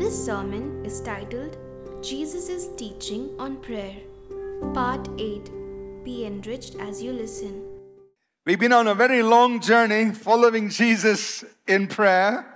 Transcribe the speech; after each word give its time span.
This 0.00 0.24
sermon 0.24 0.82
is 0.82 1.02
titled 1.02 1.58
Jesus' 2.02 2.68
Teaching 2.78 3.38
on 3.38 3.58
Prayer, 3.58 3.96
Part 4.72 5.06
8. 5.18 5.50
Be 6.04 6.24
enriched 6.24 6.76
as 6.76 7.02
you 7.02 7.12
listen. 7.12 7.62
We've 8.46 8.58
been 8.58 8.72
on 8.72 8.88
a 8.88 8.94
very 8.94 9.22
long 9.22 9.60
journey 9.60 10.14
following 10.14 10.70
Jesus 10.70 11.44
in 11.68 11.86
prayer. 11.86 12.46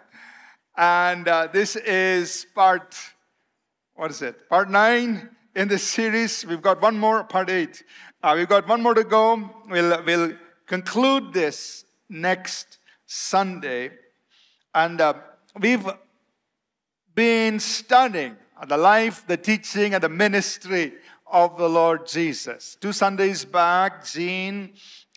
And 0.74 1.28
uh, 1.28 1.48
this 1.52 1.76
is 1.76 2.46
part, 2.54 2.96
what 3.92 4.10
is 4.10 4.22
it? 4.22 4.48
Part 4.48 4.70
nine 4.70 5.28
in 5.54 5.68
this 5.68 5.82
series. 5.82 6.46
We've 6.46 6.62
got 6.62 6.80
one 6.80 6.98
more, 6.98 7.24
part 7.24 7.50
eight. 7.50 7.84
Uh, 8.22 8.32
we've 8.38 8.48
got 8.48 8.66
one 8.66 8.82
more 8.82 8.94
to 8.94 9.04
go. 9.04 9.50
We'll, 9.68 10.02
we'll 10.04 10.32
conclude 10.66 11.34
this 11.34 11.84
next 12.08 12.78
Sunday. 13.04 13.90
And 14.74 14.98
uh, 14.98 15.12
we've 15.60 15.86
been 17.14 17.60
studying 17.60 18.36
the 18.68 18.76
life, 18.76 19.26
the 19.26 19.36
teaching, 19.36 19.94
and 19.94 20.02
the 20.02 20.08
ministry 20.08 20.94
of 21.26 21.56
the 21.56 21.68
Lord 21.68 22.06
Jesus. 22.06 22.76
Two 22.80 22.92
Sundays 22.92 23.44
back, 23.44 24.04
Jean 24.06 24.72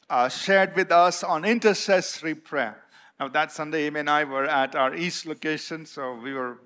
uh, 0.09 0.29
shared 0.29 0.75
with 0.75 0.91
us 0.91 1.23
on 1.23 1.45
intercessory 1.45 2.35
prayer. 2.35 2.83
Now, 3.19 3.27
that 3.29 3.51
Sunday, 3.51 3.85
Amy 3.85 4.01
and 4.01 4.09
I 4.09 4.23
were 4.23 4.45
at 4.45 4.75
our 4.75 4.95
East 4.95 5.25
location, 5.25 5.85
so 5.85 6.15
we 6.15 6.33
were 6.33 6.59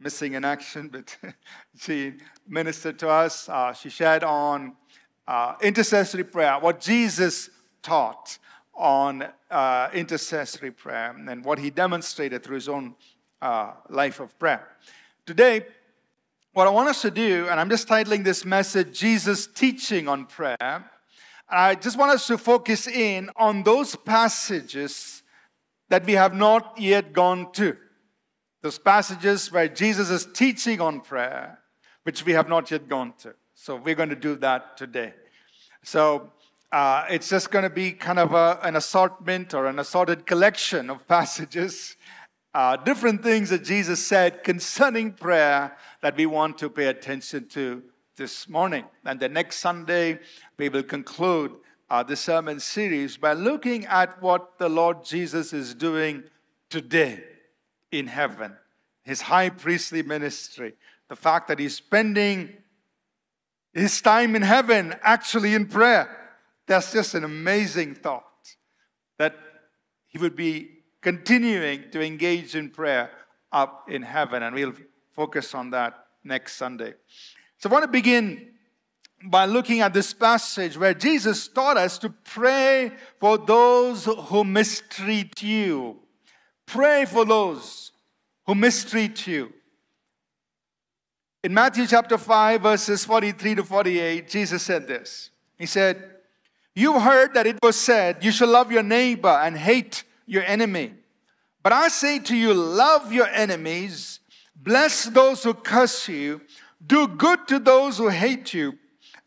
missing 0.00 0.34
in 0.34 0.44
action, 0.44 0.88
but 0.92 1.16
she 1.78 2.14
ministered 2.46 2.98
to 3.00 3.08
us. 3.08 3.48
Uh, 3.48 3.72
she 3.72 3.88
shared 3.88 4.24
on 4.24 4.76
uh, 5.26 5.54
intercessory 5.62 6.24
prayer, 6.24 6.58
what 6.58 6.80
Jesus 6.80 7.50
taught 7.82 8.38
on 8.74 9.26
uh, 9.50 9.88
intercessory 9.92 10.70
prayer, 10.70 11.14
and 11.16 11.44
what 11.44 11.58
he 11.58 11.70
demonstrated 11.70 12.42
through 12.42 12.56
his 12.56 12.68
own 12.68 12.94
uh, 13.40 13.72
life 13.88 14.20
of 14.20 14.38
prayer. 14.38 14.68
Today, 15.26 15.66
what 16.52 16.66
I 16.66 16.70
want 16.70 16.88
us 16.88 17.02
to 17.02 17.10
do, 17.10 17.46
and 17.48 17.60
I'm 17.60 17.70
just 17.70 17.88
titling 17.88 18.24
this 18.24 18.44
message 18.44 18.98
Jesus 18.98 19.46
Teaching 19.46 20.08
on 20.08 20.26
Prayer, 20.26 20.90
I 21.48 21.74
just 21.76 21.98
want 21.98 22.12
us 22.12 22.26
to 22.26 22.36
focus 22.36 22.86
in 22.86 23.30
on 23.36 23.62
those 23.62 23.96
passages 23.96 25.22
that 25.88 26.04
we 26.04 26.12
have 26.12 26.34
not 26.34 26.78
yet 26.78 27.12
gone 27.12 27.52
to. 27.52 27.76
Those 28.60 28.78
passages 28.78 29.50
where 29.52 29.68
Jesus 29.68 30.10
is 30.10 30.26
teaching 30.26 30.80
on 30.80 31.00
prayer, 31.00 31.60
which 32.02 32.24
we 32.24 32.32
have 32.32 32.48
not 32.48 32.70
yet 32.70 32.88
gone 32.88 33.14
to. 33.20 33.34
So 33.54 33.76
we're 33.76 33.94
going 33.94 34.08
to 34.10 34.16
do 34.16 34.36
that 34.36 34.76
today. 34.76 35.14
So 35.82 36.32
uh, 36.70 37.06
it's 37.08 37.28
just 37.28 37.50
going 37.50 37.62
to 37.62 37.70
be 37.70 37.92
kind 37.92 38.18
of 38.18 38.34
a, 38.34 38.58
an 38.62 38.76
assortment 38.76 39.54
or 39.54 39.66
an 39.66 39.78
assorted 39.78 40.26
collection 40.26 40.90
of 40.90 41.06
passages, 41.08 41.96
uh, 42.54 42.76
different 42.76 43.22
things 43.22 43.50
that 43.50 43.64
Jesus 43.64 44.04
said 44.04 44.42
concerning 44.42 45.12
prayer 45.12 45.76
that 46.00 46.16
we 46.16 46.26
want 46.26 46.58
to 46.58 46.70
pay 46.70 46.86
attention 46.86 47.48
to 47.48 47.82
this 48.16 48.48
morning. 48.48 48.84
And 49.04 49.20
the 49.20 49.28
next 49.28 49.56
Sunday, 49.56 50.18
we 50.56 50.68
will 50.68 50.82
conclude 50.82 51.52
uh, 51.90 52.02
the 52.02 52.16
sermon 52.16 52.60
series 52.60 53.16
by 53.16 53.32
looking 53.32 53.86
at 53.86 54.20
what 54.22 54.58
the 54.58 54.68
Lord 54.68 55.04
Jesus 55.04 55.52
is 55.52 55.74
doing 55.74 56.24
today 56.68 57.22
in 57.90 58.06
heaven, 58.06 58.54
his 59.02 59.22
high 59.22 59.48
priestly 59.48 60.02
ministry, 60.02 60.74
the 61.08 61.16
fact 61.16 61.48
that 61.48 61.58
he's 61.58 61.76
spending 61.76 62.54
his 63.72 64.00
time 64.02 64.34
in 64.36 64.42
heaven 64.42 64.94
actually 65.02 65.54
in 65.54 65.66
prayer. 65.66 66.14
That's 66.66 66.92
just 66.92 67.14
an 67.14 67.24
amazing 67.24 67.94
thought 67.94 68.24
that 69.18 69.36
he 70.06 70.18
would 70.18 70.36
be 70.36 70.77
continuing 71.00 71.90
to 71.90 72.02
engage 72.02 72.54
in 72.54 72.70
prayer 72.70 73.10
up 73.52 73.90
in 73.90 74.02
heaven, 74.02 74.42
and 74.42 74.54
we'll 74.54 74.74
focus 75.12 75.54
on 75.54 75.70
that 75.70 76.06
next 76.24 76.54
Sunday. 76.54 76.94
So 77.58 77.68
I 77.68 77.72
want 77.72 77.84
to 77.84 77.90
begin 77.90 78.52
by 79.24 79.46
looking 79.46 79.80
at 79.80 79.92
this 79.92 80.12
passage 80.12 80.78
where 80.78 80.94
Jesus 80.94 81.48
taught 81.48 81.76
us 81.76 81.98
to 81.98 82.10
pray 82.10 82.92
for 83.18 83.36
those 83.36 84.04
who 84.04 84.44
mistreat 84.44 85.42
you. 85.42 86.00
Pray 86.66 87.04
for 87.04 87.24
those 87.24 87.92
who 88.46 88.54
mistreat 88.54 89.26
you. 89.26 89.52
In 91.42 91.54
Matthew 91.54 91.86
chapter 91.86 92.18
5, 92.18 92.62
verses 92.62 93.04
43 93.04 93.56
to 93.56 93.64
48, 93.64 94.28
Jesus 94.28 94.62
said 94.62 94.86
this. 94.86 95.30
He 95.56 95.66
said, 95.66 96.02
You 96.74 97.00
heard 97.00 97.34
that 97.34 97.46
it 97.46 97.58
was 97.62 97.76
said, 97.76 98.22
You 98.22 98.30
shall 98.30 98.48
love 98.48 98.70
your 98.70 98.82
neighbor 98.82 99.28
and 99.28 99.56
hate 99.56 100.04
your 100.28 100.44
enemy. 100.44 100.94
But 101.62 101.72
I 101.72 101.88
say 101.88 102.18
to 102.20 102.36
you, 102.36 102.54
love 102.54 103.12
your 103.12 103.26
enemies, 103.26 104.20
bless 104.54 105.04
those 105.04 105.42
who 105.42 105.54
curse 105.54 106.08
you, 106.08 106.40
do 106.84 107.08
good 107.08 107.48
to 107.48 107.58
those 107.58 107.98
who 107.98 108.08
hate 108.08 108.54
you 108.54 108.78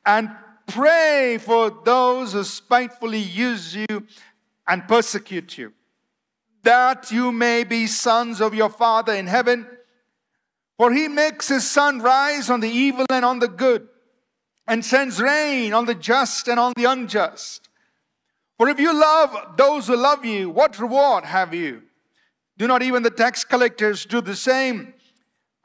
and 0.05 0.29
pray 0.67 1.37
for 1.39 1.69
those 1.83 2.33
who 2.33 2.43
spitefully 2.43 3.19
use 3.19 3.75
you 3.75 4.07
and 4.67 4.87
persecute 4.87 5.57
you, 5.57 5.73
that 6.63 7.11
you 7.11 7.31
may 7.31 7.63
be 7.63 7.87
sons 7.87 8.39
of 8.39 8.53
your 8.53 8.69
Father 8.69 9.13
in 9.13 9.27
heaven. 9.27 9.67
For 10.77 10.91
he 10.91 11.07
makes 11.07 11.47
his 11.47 11.69
sun 11.69 11.99
rise 11.99 12.49
on 12.49 12.59
the 12.59 12.69
evil 12.69 13.05
and 13.11 13.23
on 13.23 13.39
the 13.39 13.47
good, 13.47 13.87
and 14.67 14.83
sends 14.83 15.21
rain 15.21 15.73
on 15.73 15.85
the 15.85 15.93
just 15.93 16.47
and 16.47 16.59
on 16.59 16.73
the 16.75 16.85
unjust. 16.85 17.60
For 18.61 18.69
if 18.69 18.79
you 18.79 18.93
love 18.93 19.57
those 19.57 19.87
who 19.87 19.95
love 19.95 20.23
you, 20.23 20.51
what 20.51 20.77
reward 20.77 21.23
have 21.23 21.51
you? 21.51 21.81
Do 22.59 22.67
not 22.67 22.83
even 22.83 23.01
the 23.01 23.09
tax 23.09 23.43
collectors 23.43 24.05
do 24.05 24.21
the 24.21 24.35
same? 24.35 24.93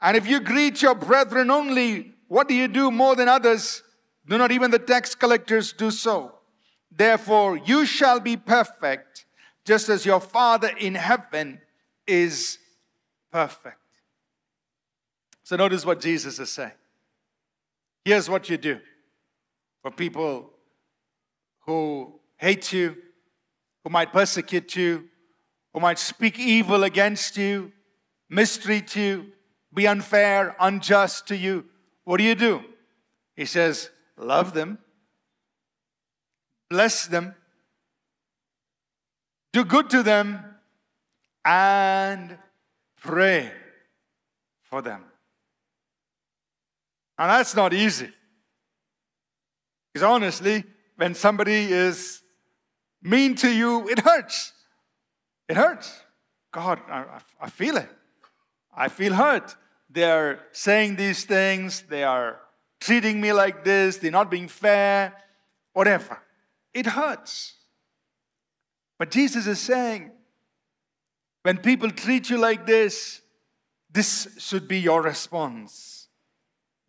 And 0.01 0.17
if 0.17 0.27
you 0.27 0.39
greet 0.39 0.81
your 0.81 0.95
brethren 0.95 1.51
only, 1.51 2.15
what 2.27 2.47
do 2.47 2.55
you 2.55 2.67
do 2.67 2.89
more 2.89 3.15
than 3.15 3.29
others? 3.29 3.83
Do 4.27 4.39
not 4.39 4.51
even 4.51 4.71
the 4.71 4.79
tax 4.79 5.13
collectors 5.13 5.73
do 5.73 5.91
so. 5.91 6.39
Therefore, 6.89 7.57
you 7.57 7.85
shall 7.85 8.19
be 8.19 8.35
perfect, 8.35 9.27
just 9.63 9.89
as 9.89 10.03
your 10.03 10.19
Father 10.19 10.71
in 10.79 10.95
heaven 10.95 11.61
is 12.07 12.57
perfect. 13.31 13.77
So, 15.43 15.55
notice 15.55 15.85
what 15.85 16.01
Jesus 16.01 16.39
is 16.39 16.49
saying. 16.49 16.71
Here's 18.03 18.27
what 18.27 18.49
you 18.49 18.57
do 18.57 18.79
for 19.83 19.91
people 19.91 20.49
who 21.59 22.17
hate 22.37 22.71
you, 22.71 22.95
who 23.83 23.89
might 23.89 24.13
persecute 24.13 24.75
you, 24.75 25.05
who 25.73 25.79
might 25.79 25.99
speak 25.99 26.39
evil 26.39 26.83
against 26.83 27.37
you, 27.37 27.71
mistreat 28.29 28.95
you, 28.95 29.31
be 29.73 29.87
unfair, 29.87 30.55
unjust 30.59 31.27
to 31.27 31.35
you. 31.35 31.65
What 32.03 32.17
do 32.17 32.23
you 32.23 32.35
do? 32.35 32.63
He 33.35 33.45
says, 33.45 33.89
love 34.17 34.53
them, 34.53 34.79
bless 36.69 37.05
them, 37.05 37.35
do 39.53 39.63
good 39.63 39.89
to 39.91 40.03
them, 40.03 40.43
and 41.45 42.37
pray 42.99 43.51
for 44.63 44.81
them. 44.81 45.03
And 47.17 47.29
that's 47.29 47.55
not 47.55 47.73
easy. 47.73 48.09
Because 49.93 50.03
honestly, 50.03 50.63
when 50.97 51.15
somebody 51.15 51.71
is 51.71 52.21
mean 53.01 53.35
to 53.35 53.51
you, 53.51 53.87
it 53.89 53.99
hurts. 53.99 54.53
It 55.47 55.57
hurts. 55.57 56.01
God, 56.51 56.79
I, 56.89 57.19
I 57.39 57.49
feel 57.49 57.77
it. 57.77 57.89
I 58.75 58.87
feel 58.89 59.13
hurt. 59.13 59.55
They're 59.89 60.39
saying 60.51 60.95
these 60.95 61.25
things, 61.25 61.83
they 61.89 62.03
are 62.03 62.39
treating 62.79 63.19
me 63.19 63.33
like 63.33 63.63
this, 63.63 63.97
they're 63.97 64.11
not 64.11 64.29
being 64.29 64.47
fair, 64.47 65.13
whatever. 65.73 66.19
It 66.73 66.85
hurts. 66.85 67.53
But 68.99 69.11
Jesus 69.11 69.47
is 69.47 69.59
saying, 69.59 70.11
when 71.43 71.57
people 71.57 71.89
treat 71.91 72.29
you 72.29 72.37
like 72.37 72.65
this, 72.65 73.21
this 73.89 74.27
should 74.37 74.67
be 74.67 74.79
your 74.79 75.01
response. 75.01 76.07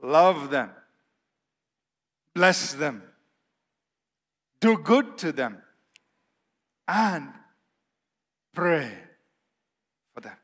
Love 0.03 0.51
them, 0.51 0.71
bless 2.35 2.75
them, 2.75 3.03
do 4.61 4.79
good 4.79 5.17
to 5.19 5.33
them, 5.33 5.63
and 6.89 7.29
pray 8.55 8.91
for 10.15 10.23
them. 10.23 10.37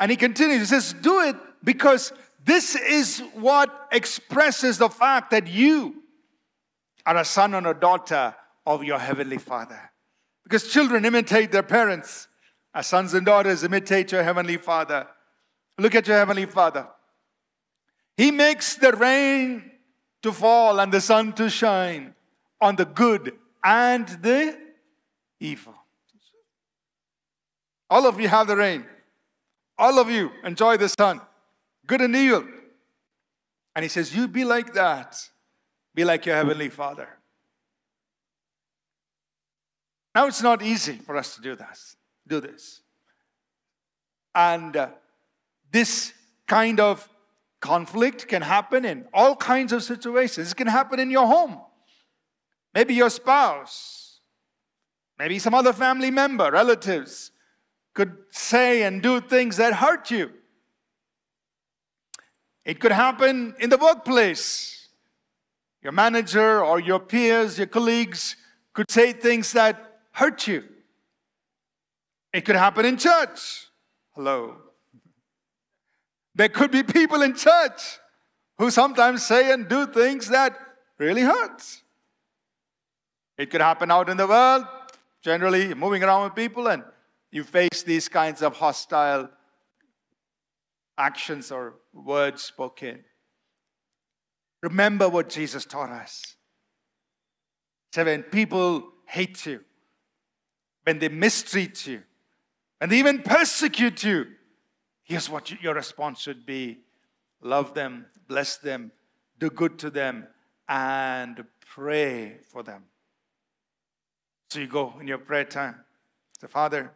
And 0.00 0.10
he 0.10 0.16
continues, 0.16 0.60
he 0.60 0.66
says, 0.66 0.94
Do 0.94 1.20
it 1.20 1.36
because 1.62 2.12
this 2.44 2.74
is 2.74 3.22
what 3.34 3.88
expresses 3.92 4.78
the 4.78 4.88
fact 4.88 5.30
that 5.30 5.46
you 5.46 6.02
are 7.04 7.18
a 7.18 7.24
son 7.24 7.54
and 7.54 7.66
a 7.66 7.74
daughter 7.74 8.34
of 8.66 8.84
your 8.84 8.98
heavenly 8.98 9.38
Father. 9.38 9.90
Because 10.44 10.72
children 10.72 11.04
imitate 11.04 11.52
their 11.52 11.62
parents, 11.62 12.26
as 12.74 12.86
sons 12.86 13.12
and 13.12 13.26
daughters 13.26 13.64
imitate 13.64 14.12
your 14.12 14.22
heavenly 14.22 14.56
Father. 14.56 15.06
Look 15.78 15.94
at 15.94 16.06
your 16.06 16.16
heavenly 16.16 16.46
Father. 16.46 16.88
He 18.16 18.30
makes 18.30 18.76
the 18.76 18.92
rain 18.92 19.70
to 20.22 20.32
fall 20.32 20.80
and 20.80 20.90
the 20.90 21.00
sun 21.00 21.32
to 21.34 21.48
shine 21.48 22.14
on 22.60 22.76
the 22.76 22.84
good 22.84 23.32
and 23.64 24.08
the 24.08 24.56
evil. 25.40 25.74
All 27.90 28.06
of 28.06 28.20
you 28.20 28.28
have 28.28 28.46
the 28.46 28.56
rain. 28.56 28.84
All 29.78 29.98
of 29.98 30.10
you 30.10 30.30
enjoy 30.44 30.76
the 30.76 30.88
sun, 30.88 31.20
good 31.86 32.00
and 32.00 32.14
evil. 32.14 32.44
And 33.74 33.84
he 33.84 33.88
says, 33.88 34.14
You 34.14 34.26
be 34.26 34.44
like 34.44 34.74
that. 34.74 35.16
Be 35.94 36.04
like 36.04 36.26
your 36.26 36.34
heavenly 36.34 36.68
Father. 36.68 37.08
Now 40.14 40.26
it's 40.26 40.42
not 40.42 40.62
easy 40.62 40.94
for 40.96 41.16
us 41.16 41.36
to 41.36 41.40
do 41.40 41.54
this. 41.54 41.96
Do 42.26 42.40
this. 42.40 42.82
And 44.34 44.76
uh, 44.76 44.88
this 45.70 46.12
kind 46.46 46.80
of 46.80 47.08
conflict 47.60 48.26
can 48.26 48.42
happen 48.42 48.84
in 48.84 49.04
all 49.12 49.36
kinds 49.36 49.72
of 49.72 49.82
situations. 49.82 50.52
It 50.52 50.56
can 50.56 50.66
happen 50.66 50.98
in 50.98 51.10
your 51.10 51.26
home. 51.26 51.60
Maybe 52.74 52.94
your 52.94 53.10
spouse, 53.10 54.20
maybe 55.18 55.38
some 55.38 55.54
other 55.54 55.72
family 55.72 56.10
member, 56.10 56.50
relatives 56.50 57.32
could 57.94 58.16
say 58.30 58.82
and 58.82 59.02
do 59.02 59.20
things 59.20 59.56
that 59.56 59.74
hurt 59.74 60.10
you. 60.10 60.30
It 62.64 62.80
could 62.80 62.92
happen 62.92 63.54
in 63.58 63.70
the 63.70 63.78
workplace. 63.78 64.88
Your 65.82 65.92
manager 65.92 66.62
or 66.62 66.80
your 66.80 67.00
peers, 67.00 67.56
your 67.56 67.66
colleagues 67.66 68.36
could 68.74 68.90
say 68.90 69.12
things 69.12 69.52
that 69.52 70.00
hurt 70.12 70.46
you. 70.46 70.64
It 72.32 72.44
could 72.44 72.56
happen 72.56 72.84
in 72.84 72.98
church. 72.98 73.66
Hello. 74.14 74.56
There 76.34 76.48
could 76.48 76.70
be 76.70 76.82
people 76.82 77.22
in 77.22 77.34
church 77.34 77.98
who 78.58 78.70
sometimes 78.70 79.26
say 79.26 79.52
and 79.52 79.68
do 79.68 79.86
things 79.86 80.28
that 80.28 80.56
really 80.98 81.22
hurt. 81.22 81.62
It 83.38 83.50
could 83.50 83.60
happen 83.60 83.90
out 83.90 84.08
in 84.08 84.16
the 84.16 84.26
world, 84.26 84.66
generally 85.22 85.72
moving 85.72 86.02
around 86.02 86.24
with 86.24 86.34
people, 86.34 86.66
and 86.66 86.82
you 87.30 87.44
face 87.44 87.84
these 87.84 88.08
kinds 88.08 88.42
of 88.42 88.56
hostile 88.56 89.30
actions 90.98 91.52
or 91.52 91.74
words 91.92 92.42
spoken. 92.42 93.04
Remember 94.60 95.08
what 95.08 95.28
Jesus 95.28 95.64
taught 95.64 95.90
us. 95.90 96.34
So 97.92 98.04
when 98.04 98.24
people 98.24 98.88
hate 99.06 99.46
you, 99.46 99.60
when 100.82 100.98
they 100.98 101.08
mistreat 101.08 101.86
you, 101.86 102.02
and 102.80 102.90
they 102.90 102.98
even 102.98 103.22
persecute 103.22 104.02
you, 104.02 104.26
here's 105.04 105.30
what 105.30 105.62
your 105.62 105.74
response 105.74 106.20
should 106.20 106.44
be 106.44 106.78
love 107.40 107.72
them, 107.72 108.06
bless 108.26 108.56
them, 108.56 108.90
do 109.38 109.48
good 109.48 109.78
to 109.78 109.90
them, 109.90 110.26
and 110.68 111.44
pray 111.64 112.38
for 112.42 112.64
them. 112.64 112.82
So 114.50 114.60
you 114.60 114.66
go 114.66 114.94
in 115.00 115.06
your 115.06 115.18
prayer 115.18 115.44
time. 115.44 115.76
Say, 116.40 116.46
Father, 116.46 116.92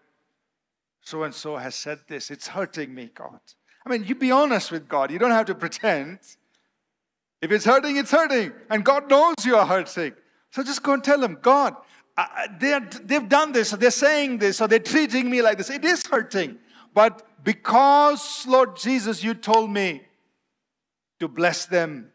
so 1.02 1.22
and 1.24 1.34
so 1.34 1.56
has 1.56 1.74
said 1.74 2.00
this. 2.08 2.30
It's 2.30 2.48
hurting 2.48 2.94
me, 2.94 3.10
God. 3.14 3.40
I 3.84 3.90
mean, 3.90 4.04
you 4.04 4.14
be 4.14 4.30
honest 4.30 4.70
with 4.70 4.88
God. 4.88 5.10
You 5.10 5.18
don't 5.18 5.32
have 5.32 5.46
to 5.46 5.54
pretend. 5.54 6.20
If 7.40 7.50
it's 7.50 7.64
hurting, 7.64 7.96
it's 7.96 8.12
hurting. 8.12 8.52
And 8.70 8.84
God 8.84 9.10
knows 9.10 9.34
you 9.44 9.56
are 9.56 9.66
hurting. 9.66 10.14
So 10.50 10.62
just 10.62 10.82
go 10.82 10.92
and 10.94 11.02
tell 11.02 11.22
Him, 11.22 11.38
God, 11.42 11.74
they 12.60 12.78
they've 13.02 13.28
done 13.28 13.52
this, 13.52 13.72
or 13.72 13.78
they're 13.78 13.90
saying 13.90 14.38
this, 14.38 14.60
or 14.60 14.68
they're 14.68 14.78
treating 14.78 15.28
me 15.28 15.42
like 15.42 15.58
this. 15.58 15.70
It 15.70 15.84
is 15.84 16.06
hurting. 16.06 16.58
But 16.94 17.26
because, 17.42 18.46
Lord 18.46 18.76
Jesus, 18.76 19.24
you 19.24 19.34
told 19.34 19.70
me 19.70 20.02
to 21.18 21.26
bless 21.26 21.66
them, 21.66 22.12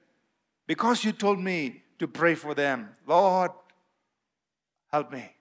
because 0.68 1.04
you 1.04 1.12
told 1.12 1.40
me 1.40 1.82
to 2.00 2.08
pray 2.08 2.36
for 2.36 2.54
them, 2.54 2.90
Lord, 3.06 3.52
help 4.92 5.12
me 5.12 5.32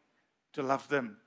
to 0.54 0.62
love 0.62 0.88
them. 0.88 1.18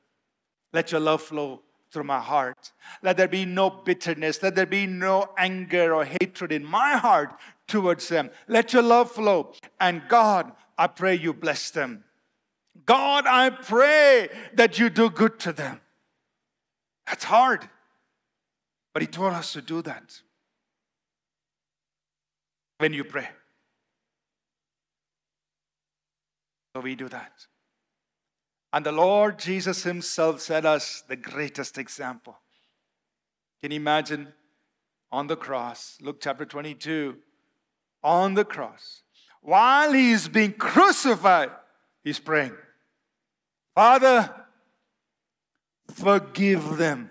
Let 0.74 0.92
your 0.92 1.02
love 1.02 1.22
flow 1.22 1.62
through 1.92 2.04
my 2.04 2.20
heart. 2.20 2.72
Let 3.02 3.18
there 3.18 3.28
be 3.28 3.46
no 3.46 3.70
bitterness. 3.70 4.42
Let 4.44 4.56
there 4.56 4.66
be 4.66 4.86
no 4.86 5.30
anger 5.38 5.94
or 5.94 6.06
hatred 6.06 6.52
in 6.52 6.64
my 6.64 6.98
heart 6.98 7.32
towards 7.68 8.08
them. 8.10 8.30
Let 8.48 8.74
your 8.74 8.84
love 8.84 9.12
flow. 9.12 9.54
And 9.80 10.04
God, 10.08 10.52
I 10.78 10.88
pray 10.88 11.16
you 11.16 11.34
bless 11.34 11.72
them. 11.72 12.04
God, 12.86 13.26
I 13.28 13.50
pray 13.50 14.30
that 14.54 14.80
you 14.80 14.90
do 14.90 15.10
good 15.10 15.40
to 15.40 15.54
them. 15.54 15.82
That's 17.08 17.24
hard. 17.24 17.68
But 18.94 19.02
He 19.02 19.08
told 19.08 19.34
us 19.34 19.54
to 19.54 19.62
do 19.62 19.82
that 19.84 20.22
when 22.78 22.94
you 22.94 23.04
pray. 23.04 23.30
So 26.76 26.82
we 26.82 26.96
do 26.96 27.10
that. 27.10 27.48
And 28.72 28.86
the 28.86 28.92
Lord 28.92 29.40
Jesus 29.40 29.84
Himself 29.84 30.42
set 30.42 30.66
us 30.66 31.04
the 31.08 31.16
greatest 31.16 31.78
example. 31.78 32.38
Can 33.62 33.72
you 33.72 33.78
imagine 33.78 34.34
on 35.12 35.28
the 35.28 35.36
cross, 35.36 35.98
Luke 36.02 36.20
chapter 36.22 36.46
22, 36.46 37.18
on 38.04 38.36
the 38.36 38.46
cross, 38.46 39.02
while 39.42 39.92
He 39.92 40.12
is 40.12 40.28
being 40.28 40.54
crucified, 40.54 41.50
He's 42.04 42.20
praying, 42.20 42.56
Father, 43.74 44.34
forgive 45.92 46.78
them, 46.78 47.10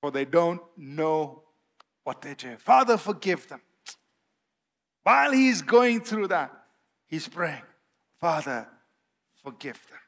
for 0.00 0.10
they 0.10 0.24
don't 0.24 0.60
know 0.76 1.42
what 2.04 2.20
they 2.20 2.34
do. 2.34 2.56
Father, 2.58 2.96
forgive 2.98 3.48
them. 3.48 3.62
While 5.02 5.32
He's 5.32 5.62
going 5.62 6.02
through 6.02 6.28
that, 6.28 6.52
He's 7.06 7.26
praying, 7.26 7.62
Father, 8.20 8.68
forgive 9.46 9.80
them. 9.88 10.00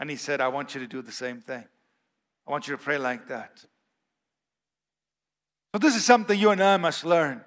And 0.00 0.10
he 0.10 0.16
said, 0.16 0.40
I 0.40 0.48
want 0.48 0.74
you 0.74 0.80
to 0.80 0.86
do 0.88 1.00
the 1.00 1.12
same 1.12 1.40
thing. 1.40 1.64
I 2.44 2.50
want 2.50 2.66
you 2.66 2.76
to 2.76 2.82
pray 2.82 2.98
like 2.98 3.28
that. 3.28 3.64
So, 5.72 5.78
this 5.78 5.94
is 5.94 6.04
something 6.04 6.36
you 6.36 6.50
and 6.50 6.60
I 6.60 6.76
must 6.78 7.04
learn. 7.04 7.44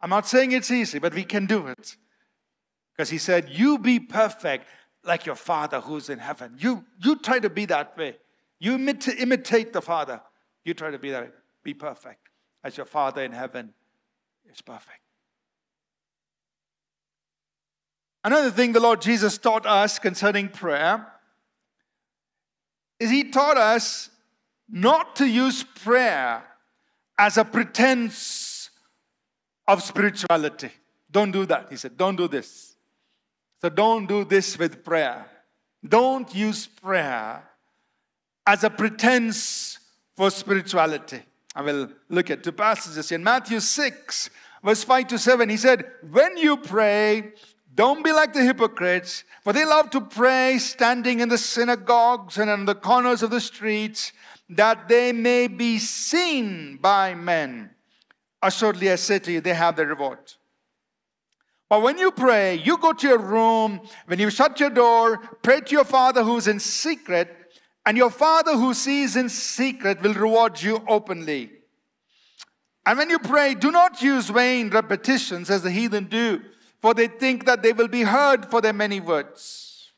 I'm 0.00 0.08
not 0.08 0.26
saying 0.26 0.52
it's 0.52 0.70
easy, 0.70 0.98
but 0.98 1.14
we 1.14 1.24
can 1.24 1.44
do 1.44 1.66
it. 1.66 1.96
Because 2.96 3.10
he 3.10 3.18
said, 3.18 3.50
You 3.50 3.78
be 3.78 4.00
perfect 4.00 4.66
like 5.04 5.26
your 5.26 5.36
Father 5.36 5.80
who's 5.80 6.08
in 6.08 6.18
heaven. 6.18 6.56
You, 6.58 6.84
you 7.04 7.16
try 7.16 7.38
to 7.40 7.50
be 7.50 7.66
that 7.66 7.98
way. 7.98 8.16
You 8.58 8.76
imitate, 8.76 9.20
imitate 9.20 9.72
the 9.74 9.82
Father. 9.82 10.22
You 10.64 10.72
try 10.72 10.90
to 10.90 10.98
be 10.98 11.10
that 11.10 11.24
way. 11.24 11.30
Be 11.62 11.74
perfect 11.74 12.30
as 12.64 12.78
your 12.78 12.86
Father 12.86 13.22
in 13.22 13.32
heaven 13.32 13.74
is 14.50 14.62
perfect. 14.62 15.00
Another 18.28 18.50
thing 18.50 18.72
the 18.72 18.80
Lord 18.80 19.00
Jesus 19.00 19.38
taught 19.38 19.64
us 19.64 19.98
concerning 19.98 20.50
prayer 20.50 21.06
is 23.00 23.08
He 23.08 23.30
taught 23.30 23.56
us 23.56 24.10
not 24.68 25.16
to 25.16 25.26
use 25.26 25.62
prayer 25.62 26.44
as 27.18 27.38
a 27.38 27.44
pretense 27.46 28.68
of 29.66 29.82
spirituality. 29.82 30.70
Don't 31.10 31.30
do 31.30 31.46
that. 31.46 31.68
He 31.70 31.76
said, 31.76 31.96
Don't 31.96 32.16
do 32.16 32.28
this. 32.28 32.76
So 33.62 33.70
don't 33.70 34.04
do 34.06 34.24
this 34.24 34.58
with 34.58 34.84
prayer. 34.84 35.24
Don't 35.82 36.34
use 36.34 36.66
prayer 36.66 37.42
as 38.46 38.62
a 38.62 38.68
pretense 38.68 39.78
for 40.14 40.30
spirituality. 40.30 41.22
I 41.56 41.62
will 41.62 41.88
look 42.10 42.28
at 42.28 42.44
two 42.44 42.52
passages 42.52 43.10
in 43.10 43.24
Matthew 43.24 43.60
6, 43.60 44.28
verse 44.62 44.84
5 44.84 45.06
to 45.06 45.18
7. 45.18 45.48
He 45.48 45.56
said, 45.56 45.86
When 46.10 46.36
you 46.36 46.58
pray, 46.58 47.32
don't 47.78 48.02
be 48.02 48.10
like 48.10 48.32
the 48.32 48.42
hypocrites, 48.42 49.22
for 49.44 49.52
they 49.52 49.64
love 49.64 49.88
to 49.90 50.00
pray 50.00 50.58
standing 50.58 51.20
in 51.20 51.28
the 51.28 51.38
synagogues 51.38 52.36
and 52.36 52.50
on 52.50 52.64
the 52.64 52.74
corners 52.74 53.22
of 53.22 53.30
the 53.30 53.40
streets, 53.40 54.12
that 54.48 54.88
they 54.88 55.12
may 55.12 55.46
be 55.46 55.78
seen 55.78 56.76
by 56.78 57.14
men. 57.14 57.70
Assuredly, 58.42 58.90
I 58.90 58.96
say 58.96 59.20
to 59.20 59.30
you, 59.30 59.40
they 59.40 59.54
have 59.54 59.76
their 59.76 59.86
reward. 59.86 60.18
But 61.68 61.82
when 61.82 61.98
you 61.98 62.10
pray, 62.10 62.56
you 62.56 62.78
go 62.78 62.92
to 62.94 63.06
your 63.06 63.18
room, 63.18 63.80
when 64.06 64.18
you 64.18 64.30
shut 64.30 64.58
your 64.58 64.70
door, 64.70 65.18
pray 65.44 65.60
to 65.60 65.72
your 65.72 65.84
Father 65.84 66.24
who's 66.24 66.48
in 66.48 66.58
secret, 66.58 67.32
and 67.86 67.96
your 67.96 68.10
Father 68.10 68.54
who 68.56 68.74
sees 68.74 69.14
in 69.14 69.28
secret 69.28 70.02
will 70.02 70.14
reward 70.14 70.60
you 70.60 70.82
openly. 70.88 71.52
And 72.84 72.98
when 72.98 73.08
you 73.08 73.20
pray, 73.20 73.54
do 73.54 73.70
not 73.70 74.02
use 74.02 74.30
vain 74.30 74.70
repetitions 74.70 75.48
as 75.48 75.62
the 75.62 75.70
heathen 75.70 76.06
do 76.06 76.42
for 76.80 76.94
they 76.94 77.08
think 77.08 77.44
that 77.46 77.62
they 77.62 77.72
will 77.72 77.88
be 77.88 78.02
heard 78.02 78.46
for 78.46 78.60
their 78.60 78.72
many 78.72 79.00
words. 79.00 79.92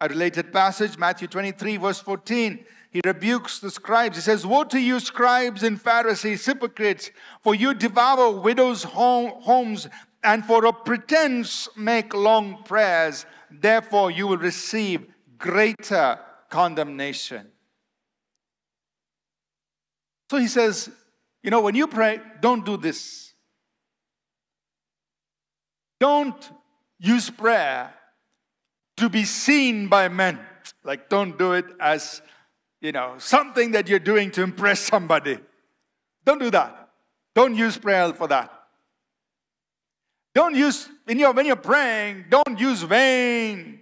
A 0.00 0.08
related 0.08 0.52
passage, 0.52 0.96
Matthew 0.96 1.28
23, 1.28 1.76
verse 1.76 2.00
14, 2.00 2.64
he 2.90 3.00
rebukes 3.04 3.60
the 3.60 3.70
scribes. 3.70 4.16
He 4.16 4.22
says, 4.22 4.46
Woe 4.46 4.64
to 4.64 4.80
you, 4.80 4.98
scribes 4.98 5.62
and 5.62 5.80
Pharisees, 5.80 6.44
hypocrites, 6.44 7.10
for 7.42 7.54
you 7.54 7.74
devour 7.74 8.30
widows' 8.40 8.82
homes 8.82 9.88
and 10.24 10.44
for 10.44 10.64
a 10.64 10.72
pretense 10.72 11.68
make 11.76 12.12
long 12.14 12.62
prayers. 12.64 13.26
Therefore, 13.50 14.10
you 14.10 14.26
will 14.26 14.38
receive 14.38 15.06
greater 15.38 16.18
condemnation. 16.48 17.46
So 20.30 20.38
he 20.38 20.48
says, 20.48 20.90
You 21.42 21.50
know, 21.50 21.60
when 21.60 21.74
you 21.74 21.86
pray, 21.86 22.20
don't 22.40 22.64
do 22.64 22.76
this. 22.76 23.29
Don't 26.00 26.50
use 26.98 27.30
prayer 27.30 27.94
to 28.96 29.08
be 29.08 29.24
seen 29.24 29.88
by 29.88 30.08
men. 30.08 30.38
Like, 30.82 31.08
don't 31.08 31.38
do 31.38 31.52
it 31.52 31.66
as, 31.78 32.22
you 32.80 32.92
know, 32.92 33.14
something 33.18 33.72
that 33.72 33.88
you're 33.88 33.98
doing 33.98 34.30
to 34.32 34.42
impress 34.42 34.80
somebody. 34.80 35.38
Don't 36.24 36.38
do 36.38 36.50
that. 36.50 36.88
Don't 37.34 37.54
use 37.54 37.78
prayer 37.78 38.12
for 38.12 38.26
that. 38.28 38.52
Don't 40.34 40.54
use, 40.54 40.88
when 41.04 41.18
you're, 41.18 41.32
when 41.32 41.46
you're 41.46 41.56
praying, 41.56 42.26
don't 42.28 42.58
use 42.58 42.82
vain, 42.82 43.80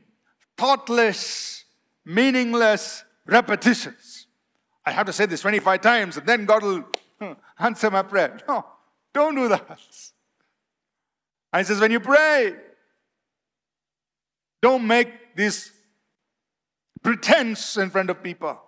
thoughtless, 0.57 1.65
meaningless 2.05 3.05
repetitions. 3.27 4.27
I 4.85 4.93
have 4.93 5.07
to 5.07 5.13
say 5.13 5.27
this 5.27 5.43
25 5.43 5.81
times 5.81 6.17
and 6.17 6.27
then 6.27 6.47
God 6.47 6.63
will 6.63 6.85
hmm, 7.21 7.33
answer 7.59 7.91
my 7.91 8.03
prayer. 8.03 8.39
No, 8.49 8.65
don't 9.13 9.35
do 9.35 9.49
that. 9.49 9.79
And 11.53 11.61
he 11.61 11.65
says, 11.65 11.81
when 11.81 11.91
you 11.91 12.01
pray, 12.01 12.55
don't 14.61 14.87
make 14.87 15.37
this 15.37 15.71
pretense 17.03 17.77
in 17.77 17.91
front 17.91 18.11
of 18.11 18.23
people, 18.23 18.61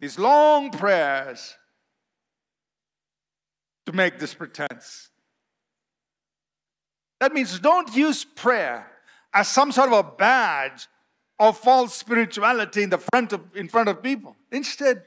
these 0.00 0.18
long 0.18 0.70
prayers 0.70 1.56
to 3.86 3.92
make 3.92 4.18
this 4.18 4.34
pretense. 4.34 5.08
That 7.20 7.32
means 7.32 7.58
don't 7.60 7.94
use 7.94 8.24
prayer 8.24 8.90
as 9.32 9.48
some 9.48 9.72
sort 9.72 9.92
of 9.92 10.06
a 10.06 10.10
badge 10.16 10.88
of 11.38 11.56
false 11.58 11.94
spirituality 11.94 12.82
in 12.82 12.90
the 12.90 12.98
front 12.98 13.32
of 13.32 13.40
in 13.54 13.68
front 13.68 13.88
of 13.88 14.02
people. 14.02 14.36
Instead, 14.50 15.02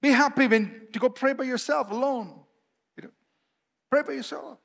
be 0.00 0.10
happy 0.10 0.46
when 0.46 0.88
to 0.92 0.98
go 0.98 1.08
pray 1.08 1.32
by 1.32 1.44
yourself 1.44 1.90
alone. 1.90 2.40
You 2.96 3.04
know, 3.04 3.10
pray 3.90 4.02
by 4.02 4.12
yourself. 4.12 4.58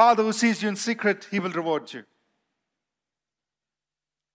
Father 0.00 0.22
who 0.22 0.32
sees 0.32 0.62
you 0.62 0.68
in 0.70 0.76
secret, 0.76 1.28
he 1.30 1.38
will 1.38 1.50
reward 1.50 1.92
you. 1.92 2.04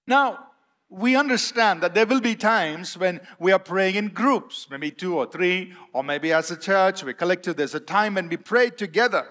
Now, 0.05 0.49
we 0.89 1.15
understand 1.15 1.81
that 1.81 1.95
there 1.95 2.05
will 2.05 2.21
be 2.21 2.35
times 2.35 2.95
when 2.95 3.19
we 3.39 3.51
are 3.51 3.57
praying 3.57 3.95
in 3.95 4.09
groups, 4.09 4.67
maybe 4.69 4.91
two 4.91 5.17
or 5.17 5.25
three, 5.25 5.73
or 5.91 6.03
maybe 6.03 6.31
as 6.31 6.51
a 6.51 6.55
church, 6.55 7.03
we're 7.03 7.13
collective. 7.13 7.55
There's 7.55 7.73
a 7.73 7.79
time 7.79 8.13
when 8.13 8.29
we 8.29 8.37
pray 8.37 8.69
together. 8.69 9.25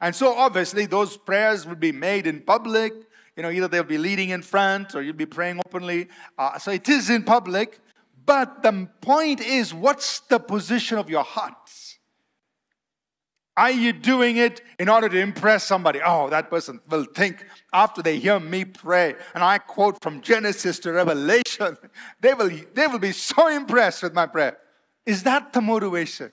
And 0.00 0.12
so, 0.12 0.34
obviously, 0.34 0.86
those 0.86 1.16
prayers 1.16 1.64
will 1.64 1.76
be 1.76 1.92
made 1.92 2.26
in 2.26 2.40
public. 2.40 2.92
You 3.36 3.44
know, 3.44 3.50
either 3.50 3.68
they'll 3.68 3.84
be 3.84 3.96
leading 3.96 4.30
in 4.30 4.42
front 4.42 4.96
or 4.96 5.02
you'll 5.02 5.14
be 5.14 5.24
praying 5.24 5.60
openly. 5.64 6.08
Uh, 6.36 6.58
so, 6.58 6.72
it 6.72 6.88
is 6.88 7.10
in 7.10 7.22
public. 7.22 7.78
But 8.24 8.64
the 8.64 8.88
point 9.00 9.40
is, 9.40 9.72
what's 9.72 10.18
the 10.18 10.40
position 10.40 10.98
of 10.98 11.08
your 11.08 11.22
hearts? 11.22 11.85
Are 13.56 13.70
you 13.70 13.92
doing 13.92 14.36
it 14.36 14.60
in 14.78 14.88
order 14.90 15.08
to 15.08 15.18
impress 15.18 15.64
somebody? 15.64 16.00
Oh, 16.04 16.28
that 16.28 16.50
person 16.50 16.80
will 16.90 17.04
think 17.04 17.44
after 17.72 18.02
they 18.02 18.18
hear 18.18 18.38
me 18.38 18.66
pray, 18.66 19.14
and 19.34 19.42
I 19.42 19.56
quote 19.58 20.02
from 20.02 20.20
Genesis 20.20 20.78
to 20.80 20.92
Revelation, 20.92 21.78
they 22.20 22.34
will, 22.34 22.50
they 22.74 22.86
will 22.86 22.98
be 22.98 23.12
so 23.12 23.48
impressed 23.48 24.02
with 24.02 24.12
my 24.12 24.26
prayer. 24.26 24.58
Is 25.06 25.22
that 25.22 25.54
the 25.54 25.62
motivation? 25.62 26.32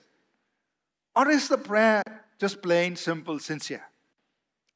Or 1.16 1.30
is 1.30 1.48
the 1.48 1.56
prayer 1.56 2.02
just 2.38 2.60
plain, 2.60 2.96
simple, 2.96 3.38
sincere? 3.38 3.86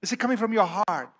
Is 0.01 0.13
it 0.13 0.19
coming 0.19 0.37
from 0.37 0.53
your 0.53 0.67
heart? 0.67 1.11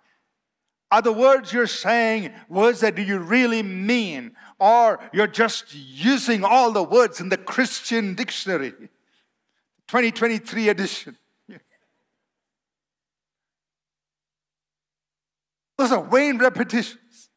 Are 0.91 1.01
the 1.03 1.13
words 1.13 1.53
you're 1.53 1.67
saying 1.67 2.33
words 2.47 2.79
that 2.79 2.95
do 2.95 3.03
you 3.03 3.19
really 3.19 3.61
mean? 3.61 4.31
Or 4.59 4.99
you're 5.13 5.27
just 5.27 5.75
using 5.75 6.43
all 6.43 6.71
the 6.71 6.81
words 6.81 7.19
in 7.19 7.29
the 7.29 7.37
Christian 7.37 8.15
dictionary? 8.15 8.73
2023 9.89 10.69
edition. 10.69 11.17
Those 15.77 15.91
are 15.91 16.03
vain 16.03 16.37
repetitions. 16.37 17.29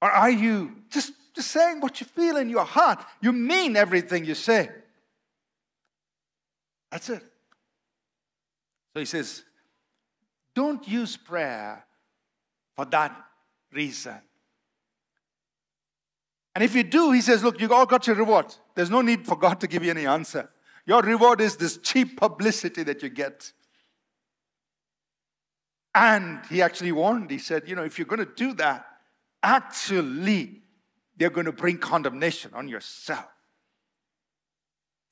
Or 0.00 0.10
are 0.10 0.30
you 0.30 0.72
just, 0.90 1.12
just 1.34 1.52
saying 1.52 1.80
what 1.80 2.00
you 2.00 2.06
feel 2.06 2.36
in 2.38 2.50
your 2.50 2.64
heart? 2.64 3.04
You 3.20 3.32
mean 3.32 3.76
everything 3.76 4.24
you 4.24 4.34
say. 4.34 4.68
That's 6.90 7.08
it. 7.08 7.22
So 8.94 8.98
he 8.98 9.06
says, 9.06 9.44
don't 10.56 10.86
use 10.88 11.16
prayer 11.16 11.84
for 12.74 12.84
that 12.86 13.16
reason. 13.72 14.18
And 16.54 16.64
if 16.64 16.74
you 16.74 16.82
do, 16.82 17.12
he 17.12 17.20
says, 17.20 17.44
look, 17.44 17.60
you 17.60 17.72
all 17.72 17.86
got 17.86 18.08
your 18.08 18.16
reward. 18.16 18.52
There's 18.74 18.90
no 18.90 19.02
need 19.02 19.24
for 19.24 19.36
God 19.36 19.60
to 19.60 19.68
give 19.68 19.84
you 19.84 19.92
any 19.92 20.04
answer. 20.04 20.50
Your 20.86 21.02
reward 21.02 21.40
is 21.40 21.56
this 21.56 21.78
cheap 21.78 22.18
publicity 22.18 22.82
that 22.82 23.02
you 23.02 23.08
get. 23.08 23.52
And 25.94 26.40
he 26.46 26.62
actually 26.62 26.92
warned, 26.92 27.30
he 27.30 27.38
said, 27.38 27.68
you 27.68 27.76
know, 27.76 27.84
if 27.84 27.98
you're 27.98 28.06
going 28.06 28.24
to 28.24 28.34
do 28.34 28.54
that, 28.54 28.86
actually, 29.42 30.62
they're 31.16 31.30
going 31.30 31.46
to 31.46 31.52
bring 31.52 31.78
condemnation 31.78 32.52
on 32.54 32.68
yourself. 32.68 33.26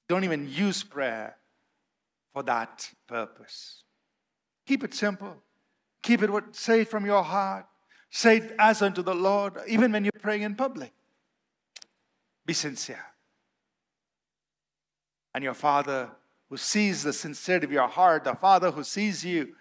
Don't 0.09 0.25
even 0.25 0.49
use 0.49 0.83
prayer 0.83 1.37
for 2.33 2.43
that 2.45 2.91
purpose. 3.07 3.85
Keep 4.67 4.85
it 4.85 4.95
simple. 4.95 5.37
Keep 6.03 6.23
it 6.23 6.31
what 6.31 6.57
say 6.57 6.81
it 6.81 6.89
from 6.89 7.05
your 7.05 7.23
heart. 7.23 7.67
Say 8.11 8.39
it 8.39 8.55
as 8.59 8.83
unto 8.83 9.03
the 9.03 9.15
Lord, 9.15 9.55
even 9.69 9.93
when 9.93 10.05
you're 10.05 10.13
praying 10.21 10.43
in 10.43 10.57
public. 10.57 10.93
Be 12.45 12.55
sincere. 12.55 13.05
And 15.35 15.45
your 15.45 15.55
Father 15.55 16.11
who 16.49 16.57
sees 16.57 17.03
the 17.03 17.13
sincerity 17.13 17.67
of 17.67 17.73
your 17.73 17.89
heart, 17.89 18.25
the 18.25 18.35
Father 18.35 18.71
who 18.71 18.83
sees 18.83 19.25
you, 19.25 19.55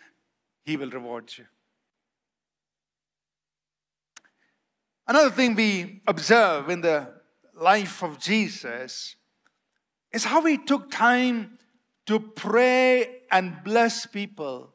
He 0.66 0.78
will 0.78 0.90
reward 0.90 1.32
you. 1.38 1.46
Another 5.10 5.32
thing 5.32 5.56
we 5.56 6.02
observe 6.08 6.70
in 6.70 6.82
the 6.82 7.12
life 7.56 8.04
of 8.04 8.20
Jesus 8.20 9.16
is 10.12 10.24
how 10.24 10.44
he 10.46 10.58
took 10.58 10.92
time 10.92 11.58
to 12.06 12.20
pray 12.20 13.22
and 13.32 13.64
bless 13.64 14.06
people 14.06 14.74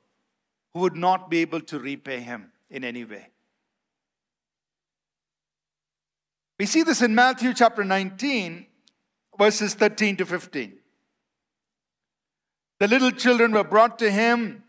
who 0.73 0.81
would 0.81 0.97
not 0.97 1.31
be 1.31 1.39
able 1.39 1.61
to 1.61 1.79
repay 1.79 2.19
him 2.19 2.51
in 2.69 2.83
any 2.83 3.05
way. 3.05 3.29
We 6.59 6.67
see 6.67 6.83
this 6.83 7.01
in 7.01 7.15
Matthew 7.15 7.55
chapter 7.55 7.85
19, 7.85 8.67
verses 9.39 9.75
13 9.75 10.17
to 10.17 10.27
15. 10.27 10.79
The 12.85 12.89
little 12.89 13.13
children 13.13 13.53
were 13.53 13.65
brought 13.65 13.99
to 14.01 14.11
him 14.11 14.63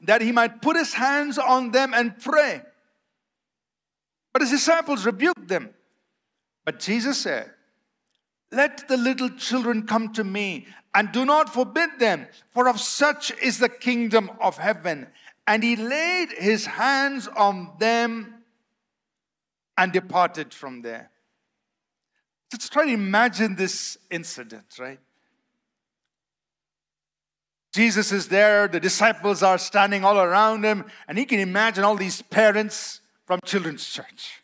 that 0.00 0.22
he 0.22 0.32
might 0.32 0.62
put 0.62 0.74
his 0.74 0.94
hands 0.94 1.36
on 1.36 1.70
them 1.70 1.92
and 1.92 2.18
pray. 2.18 2.62
But 4.32 4.40
his 4.40 4.52
disciples 4.52 5.04
rebuked 5.04 5.46
them. 5.46 5.74
But 6.64 6.80
Jesus 6.80 7.18
said, 7.18 7.50
Let 8.50 8.88
the 8.88 8.96
little 8.96 9.28
children 9.28 9.86
come 9.86 10.14
to 10.14 10.24
me, 10.24 10.66
and 10.94 11.12
do 11.12 11.26
not 11.26 11.52
forbid 11.52 11.98
them, 11.98 12.26
for 12.54 12.70
of 12.70 12.80
such 12.80 13.32
is 13.42 13.58
the 13.58 13.68
kingdom 13.68 14.30
of 14.40 14.56
heaven. 14.56 15.06
And 15.46 15.62
he 15.62 15.76
laid 15.76 16.30
his 16.38 16.64
hands 16.64 17.28
on 17.28 17.72
them 17.78 18.44
and 19.76 19.92
departed 19.92 20.54
from 20.54 20.80
there. 20.80 21.10
Let's 22.50 22.70
try 22.70 22.86
to 22.86 22.92
imagine 22.92 23.56
this 23.56 23.98
incident, 24.10 24.78
right? 24.78 25.00
Jesus 27.76 28.10
is 28.10 28.28
there, 28.28 28.68
the 28.68 28.80
disciples 28.80 29.42
are 29.42 29.58
standing 29.58 30.02
all 30.02 30.18
around 30.18 30.64
him, 30.64 30.86
and 31.06 31.18
he 31.18 31.26
can 31.26 31.38
imagine 31.38 31.84
all 31.84 31.94
these 31.94 32.22
parents 32.22 33.02
from 33.26 33.38
children's 33.44 33.86
church. 33.86 34.40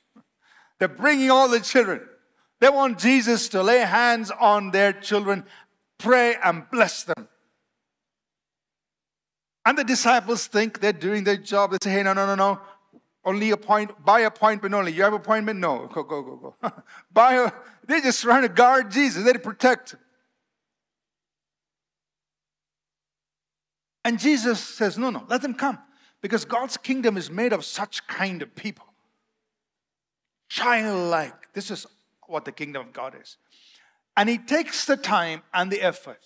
They're 0.79 0.89
bringing 0.89 1.31
all 1.31 1.49
the 1.49 1.61
children. 1.61 2.03
They 2.61 2.69
want 2.69 2.99
Jesus 2.99 3.49
to 3.49 3.63
lay 3.63 3.79
hands 3.79 4.31
on 4.31 4.71
their 4.71 4.93
children, 4.93 5.47
pray, 5.97 6.37
and 6.45 6.69
bless 6.71 7.05
them. 7.05 7.27
And 9.65 9.79
the 9.79 9.85
disciples 9.85 10.47
think 10.47 10.81
they're 10.81 10.93
doing 10.93 11.25
their 11.25 11.39
job. 11.39 11.71
They 11.71 11.79
say, 11.83 11.91
hey, 11.91 12.03
no, 12.03 12.13
no, 12.13 12.27
no, 12.27 12.35
no. 12.35 12.61
Only 13.25 13.51
appoint, 13.53 14.05
by 14.05 14.21
appointment 14.21 14.75
only. 14.75 14.93
You 14.93 15.05
have 15.05 15.15
appointment? 15.15 15.59
No. 15.59 15.87
Go, 15.87 16.03
go, 16.03 16.23
go, 16.23 16.57
go. 16.61 16.73
by 17.13 17.51
they're 17.87 18.03
just 18.03 18.21
trying 18.21 18.43
to 18.43 18.51
guard 18.51 18.91
Jesus. 18.91 19.25
They're 19.25 19.33
to 19.33 19.39
protect 19.39 19.97
And 24.05 24.19
Jesus 24.19 24.61
says, 24.61 24.99
No, 24.99 25.11
no, 25.11 25.25
let 25.29 25.43
them 25.43 25.55
come. 25.55 25.79
Because 26.21 26.45
God's 26.45 26.77
kingdom 26.77 27.17
is 27.17 27.31
made 27.31 27.53
of 27.53 27.65
such 27.65 28.07
kind 28.07 28.43
of 28.43 28.55
people. 28.55 28.87
Childlike. 30.49 31.53
This 31.53 31.71
is 31.71 31.87
what 32.27 32.45
the 32.45 32.53
kingdom 32.53 32.87
of 32.87 32.93
God 32.93 33.17
is. 33.21 33.37
And 34.17 34.29
he 34.29 34.39
takes 34.39 34.85
the 34.85 34.97
time 34.97 35.43
and 35.53 35.71
the 35.71 35.81
effort 35.81 36.25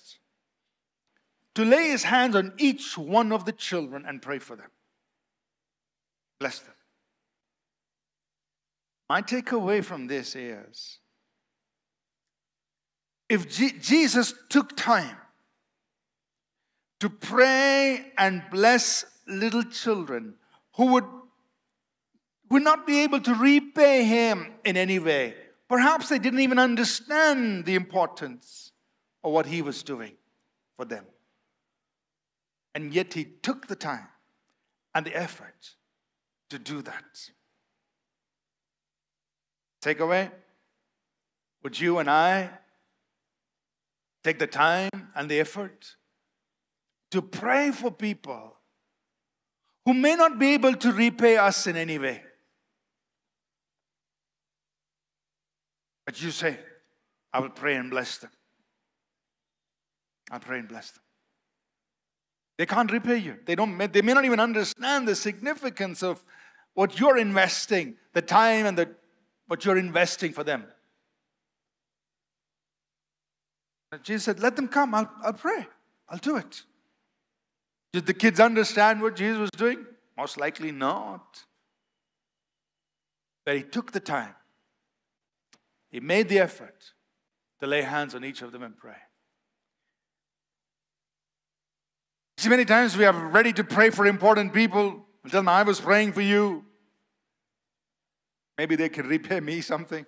to 1.54 1.64
lay 1.64 1.88
his 1.88 2.04
hands 2.04 2.36
on 2.36 2.52
each 2.58 2.98
one 2.98 3.32
of 3.32 3.46
the 3.46 3.52
children 3.52 4.04
and 4.06 4.20
pray 4.20 4.38
for 4.38 4.56
them. 4.56 4.70
Bless 6.38 6.58
them. 6.58 6.74
My 9.08 9.22
takeaway 9.22 9.82
from 9.82 10.06
this 10.06 10.36
is 10.36 10.98
if 13.28 13.48
G- 13.48 13.72
Jesus 13.80 14.34
took 14.50 14.76
time 14.76 15.16
to 17.00 17.10
pray 17.10 18.12
and 18.16 18.42
bless 18.50 19.04
little 19.26 19.62
children 19.62 20.34
who 20.76 20.92
would 20.92 21.04
would 22.48 22.62
not 22.62 22.86
be 22.86 23.00
able 23.00 23.20
to 23.20 23.34
repay 23.34 24.04
him 24.04 24.54
in 24.64 24.76
any 24.76 24.98
way. 24.98 25.34
Perhaps 25.68 26.08
they 26.08 26.18
didn't 26.18 26.40
even 26.40 26.58
understand 26.58 27.64
the 27.64 27.74
importance 27.74 28.70
of 29.24 29.32
what 29.32 29.46
he 29.46 29.62
was 29.62 29.82
doing 29.82 30.12
for 30.76 30.84
them. 30.84 31.04
And 32.74 32.94
yet 32.94 33.14
he 33.14 33.24
took 33.24 33.66
the 33.66 33.74
time 33.74 34.08
and 34.94 35.04
the 35.04 35.16
effort 35.16 35.74
to 36.50 36.58
do 36.58 36.82
that. 36.82 37.30
Take 39.80 39.98
away. 39.98 40.30
Would 41.62 41.80
you 41.80 41.98
and 41.98 42.08
I 42.08 42.50
take 44.22 44.38
the 44.38 44.46
time 44.46 44.90
and 45.16 45.28
the 45.28 45.40
effort 45.40 45.96
to 47.10 47.22
pray 47.22 47.70
for 47.70 47.90
people 47.90 48.56
who 49.84 49.94
may 49.94 50.16
not 50.16 50.38
be 50.38 50.54
able 50.54 50.74
to 50.74 50.92
repay 50.92 51.36
us 51.36 51.66
in 51.66 51.76
any 51.76 51.98
way? 51.98 52.22
But 56.04 56.22
you 56.22 56.30
say, 56.30 56.58
I 57.32 57.40
will 57.40 57.50
pray 57.50 57.74
and 57.74 57.90
bless 57.90 58.18
them. 58.18 58.30
I'll 60.30 60.40
pray 60.40 60.58
and 60.58 60.68
bless 60.68 60.90
them. 60.92 61.02
They 62.58 62.66
can't 62.66 62.90
repay 62.90 63.18
you. 63.18 63.36
They, 63.44 63.54
don't, 63.54 63.76
they 63.92 64.02
may 64.02 64.14
not 64.14 64.24
even 64.24 64.40
understand 64.40 65.06
the 65.06 65.14
significance 65.14 66.02
of 66.02 66.24
what 66.74 66.98
you're 66.98 67.18
investing, 67.18 67.96
the 68.12 68.22
time 68.22 68.66
and 68.66 68.78
the, 68.78 68.94
what 69.46 69.64
you're 69.64 69.78
investing 69.78 70.32
for 70.32 70.44
them. 70.44 70.64
Jesus 74.02 74.24
said, 74.24 74.40
Let 74.40 74.56
them 74.56 74.68
come. 74.68 74.94
I'll, 74.94 75.10
I'll 75.22 75.32
pray. 75.32 75.66
I'll 76.08 76.18
do 76.18 76.36
it. 76.36 76.62
Did 77.96 78.04
the 78.04 78.12
kids 78.12 78.40
understand 78.40 79.00
what 79.00 79.16
Jesus 79.16 79.38
was 79.38 79.50
doing? 79.56 79.86
Most 80.18 80.36
likely 80.36 80.70
not. 80.70 81.44
But 83.46 83.56
he 83.56 83.62
took 83.62 83.92
the 83.92 84.00
time 84.00 84.34
he 85.88 86.00
made 86.00 86.28
the 86.28 86.38
effort 86.38 86.92
to 87.58 87.66
lay 87.66 87.80
hands 87.80 88.14
on 88.14 88.22
each 88.22 88.42
of 88.42 88.52
them 88.52 88.62
and 88.62 88.76
pray. 88.76 88.98
See, 92.36 92.50
many 92.50 92.66
times 92.66 92.98
we 92.98 93.06
are 93.06 93.14
ready 93.14 93.54
to 93.54 93.64
pray 93.64 93.88
for 93.88 94.04
important 94.04 94.52
people. 94.52 95.06
I 95.24 95.30
tell 95.30 95.40
them, 95.40 95.48
I 95.48 95.62
was 95.62 95.80
praying 95.80 96.12
for 96.12 96.20
you. 96.20 96.66
Maybe 98.58 98.76
they 98.76 98.90
can 98.90 99.08
repay 99.08 99.40
me 99.40 99.62
something. 99.62 100.04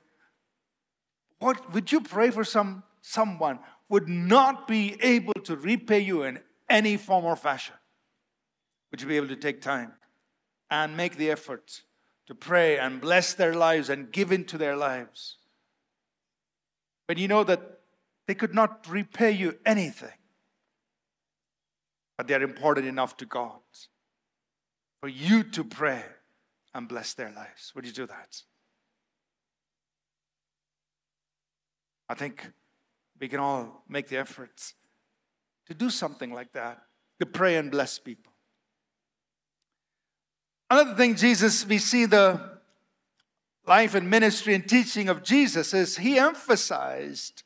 What 1.39 1.73
would 1.73 1.91
you 1.91 2.03
pray 2.03 2.29
for 2.33 2.45
some 2.45 2.83
someone 3.01 3.61
would 3.89 4.11
not 4.11 4.69
be 4.69 4.99
able 5.01 5.41
to 5.45 5.57
repay 5.57 6.01
you 6.01 6.25
in 6.25 6.41
any 6.69 6.99
form 6.99 7.25
or 7.25 7.35
fashion? 7.35 7.77
Would 8.91 9.01
you 9.03 9.09
be 9.09 9.17
able 9.17 9.29
to 9.29 9.37
take 9.37 9.61
time 9.61 9.93
and 10.71 10.97
make 10.97 11.17
the 11.17 11.31
effort 11.31 11.83
to 12.27 12.35
pray 12.35 12.79
and 12.79 13.01
bless 13.01 13.35
their 13.35 13.55
lives 13.55 13.89
and 13.89 14.13
give 14.13 14.33
into 14.33 14.59
their 14.59 14.77
lives? 14.77 15.39
when 17.09 17.17
you 17.17 17.27
know 17.27 17.43
that 17.43 17.81
they 18.27 18.35
could 18.35 18.55
not 18.55 18.87
repay 18.87 19.31
you 19.31 19.59
anything, 19.65 20.19
but 22.19 22.29
they're 22.29 22.43
important 22.43 22.87
enough 22.87 23.17
to 23.17 23.25
God 23.25 23.61
for 25.01 25.09
you 25.09 25.43
to 25.43 25.65
pray 25.65 26.05
and 26.75 26.87
bless 26.87 27.15
their 27.15 27.33
lives. 27.33 27.73
Would 27.75 27.87
you 27.87 27.93
do 27.93 28.07
that? 28.07 28.43
I 32.11 32.15
think 32.15 32.47
we 33.19 33.27
can 33.29 33.41
all 33.41 33.85
make 33.89 34.09
the 34.09 34.19
efforts 34.19 34.75
to 35.67 35.73
do 35.73 35.89
something 35.89 36.31
like 36.31 36.53
that, 36.53 36.83
to 37.21 37.27
pray 37.27 37.57
and 37.57 37.71
bless 37.71 37.99
people. 37.99 38.28
Another 40.71 40.95
thing, 40.95 41.17
Jesus, 41.17 41.67
we 41.67 41.79
see 41.79 42.05
the 42.05 42.59
life 43.67 43.95
and 43.95 44.11
ministry 44.11 44.55
and 44.55 44.69
teaching 44.69 45.09
of 45.09 45.23
Jesus 45.23 45.73
is 45.75 45.99
he 45.99 46.19
emphasized 46.19 47.43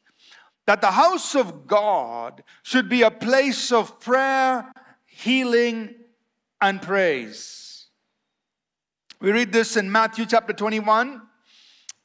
that 0.66 0.80
the 0.80 0.92
house 0.92 1.34
of 1.34 1.66
God 1.66 2.42
should 2.62 2.88
be 2.88 3.02
a 3.02 3.10
place 3.10 3.72
of 3.72 4.00
prayer, 4.00 4.72
healing, 5.06 5.94
and 6.60 6.80
praise. 6.80 7.86
We 9.20 9.32
read 9.32 9.52
this 9.52 9.76
in 9.76 9.90
Matthew 9.90 10.26
chapter 10.26 10.52
21, 10.52 11.22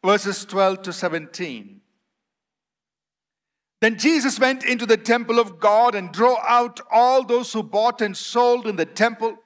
verses 0.03 0.45
12 0.45 0.83
to 0.83 0.93
17. 0.93 1.81
Then 3.79 3.97
Jesus 3.97 4.39
went 4.39 4.63
into 4.63 4.87
the 4.87 4.97
temple 4.97 5.39
of 5.39 5.59
God 5.59 5.93
and 5.93 6.11
drove 6.11 6.39
out 6.47 6.79
all 6.91 7.23
those 7.23 7.53
who 7.53 7.61
bought 7.61 8.01
and 8.01 8.17
sold 8.17 8.65
in 8.65 8.75
the 8.75 8.85
temple 8.85 9.37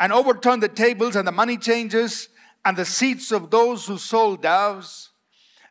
and 0.00 0.14
overturned 0.14 0.62
the 0.62 0.68
tables 0.68 1.14
and 1.14 1.28
the 1.28 1.32
money 1.32 1.58
changers 1.58 2.30
and 2.64 2.76
the 2.76 2.86
seats 2.86 3.30
of 3.30 3.50
those 3.50 3.86
who 3.86 3.98
sold 3.98 4.42
doves. 4.42 5.10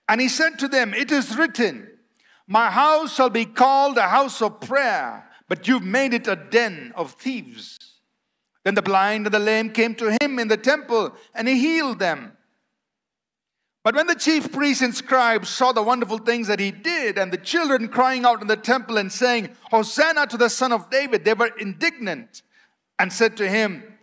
And 0.07 0.21
he 0.21 0.29
said 0.29 0.59
to 0.59 0.67
them, 0.67 0.93
It 0.93 1.11
is 1.11 1.35
written, 1.35 1.89
My 2.47 2.69
house 2.69 3.15
shall 3.15 3.31
be 3.31 3.45
called 3.45 3.97
a 3.97 4.07
house 4.07 4.41
of 4.41 4.61
prayer, 4.61 5.27
but 5.47 5.67
you've 5.67 5.83
made 5.83 6.13
it 6.13 6.27
a 6.27 6.35
den 6.35 6.93
of 6.95 7.13
thieves. 7.13 7.77
Then 8.63 8.75
the 8.75 8.81
blind 8.81 9.25
and 9.25 9.33
the 9.33 9.39
lame 9.39 9.71
came 9.71 9.95
to 9.95 10.15
him 10.21 10.37
in 10.37 10.47
the 10.47 10.57
temple, 10.57 11.15
and 11.33 11.47
he 11.47 11.59
healed 11.59 11.99
them. 11.99 12.33
But 13.83 13.95
when 13.95 14.07
the 14.07 14.15
chief 14.15 14.51
priests 14.51 14.83
and 14.83 14.93
scribes 14.93 15.49
saw 15.49 15.71
the 15.71 15.81
wonderful 15.81 16.17
things 16.19 16.47
that 16.47 16.59
he 16.59 16.69
did, 16.69 17.17
and 17.17 17.31
the 17.31 17.37
children 17.37 17.87
crying 17.87 18.25
out 18.25 18.41
in 18.41 18.47
the 18.47 18.57
temple 18.57 18.97
and 18.97 19.11
saying, 19.11 19.49
Hosanna 19.71 20.27
to 20.27 20.37
the 20.37 20.49
Son 20.49 20.71
of 20.71 20.89
David, 20.89 21.23
they 21.25 21.33
were 21.33 21.51
indignant 21.59 22.43
and 22.99 23.11
said 23.11 23.37
to 23.37 23.49
him, 23.49 23.98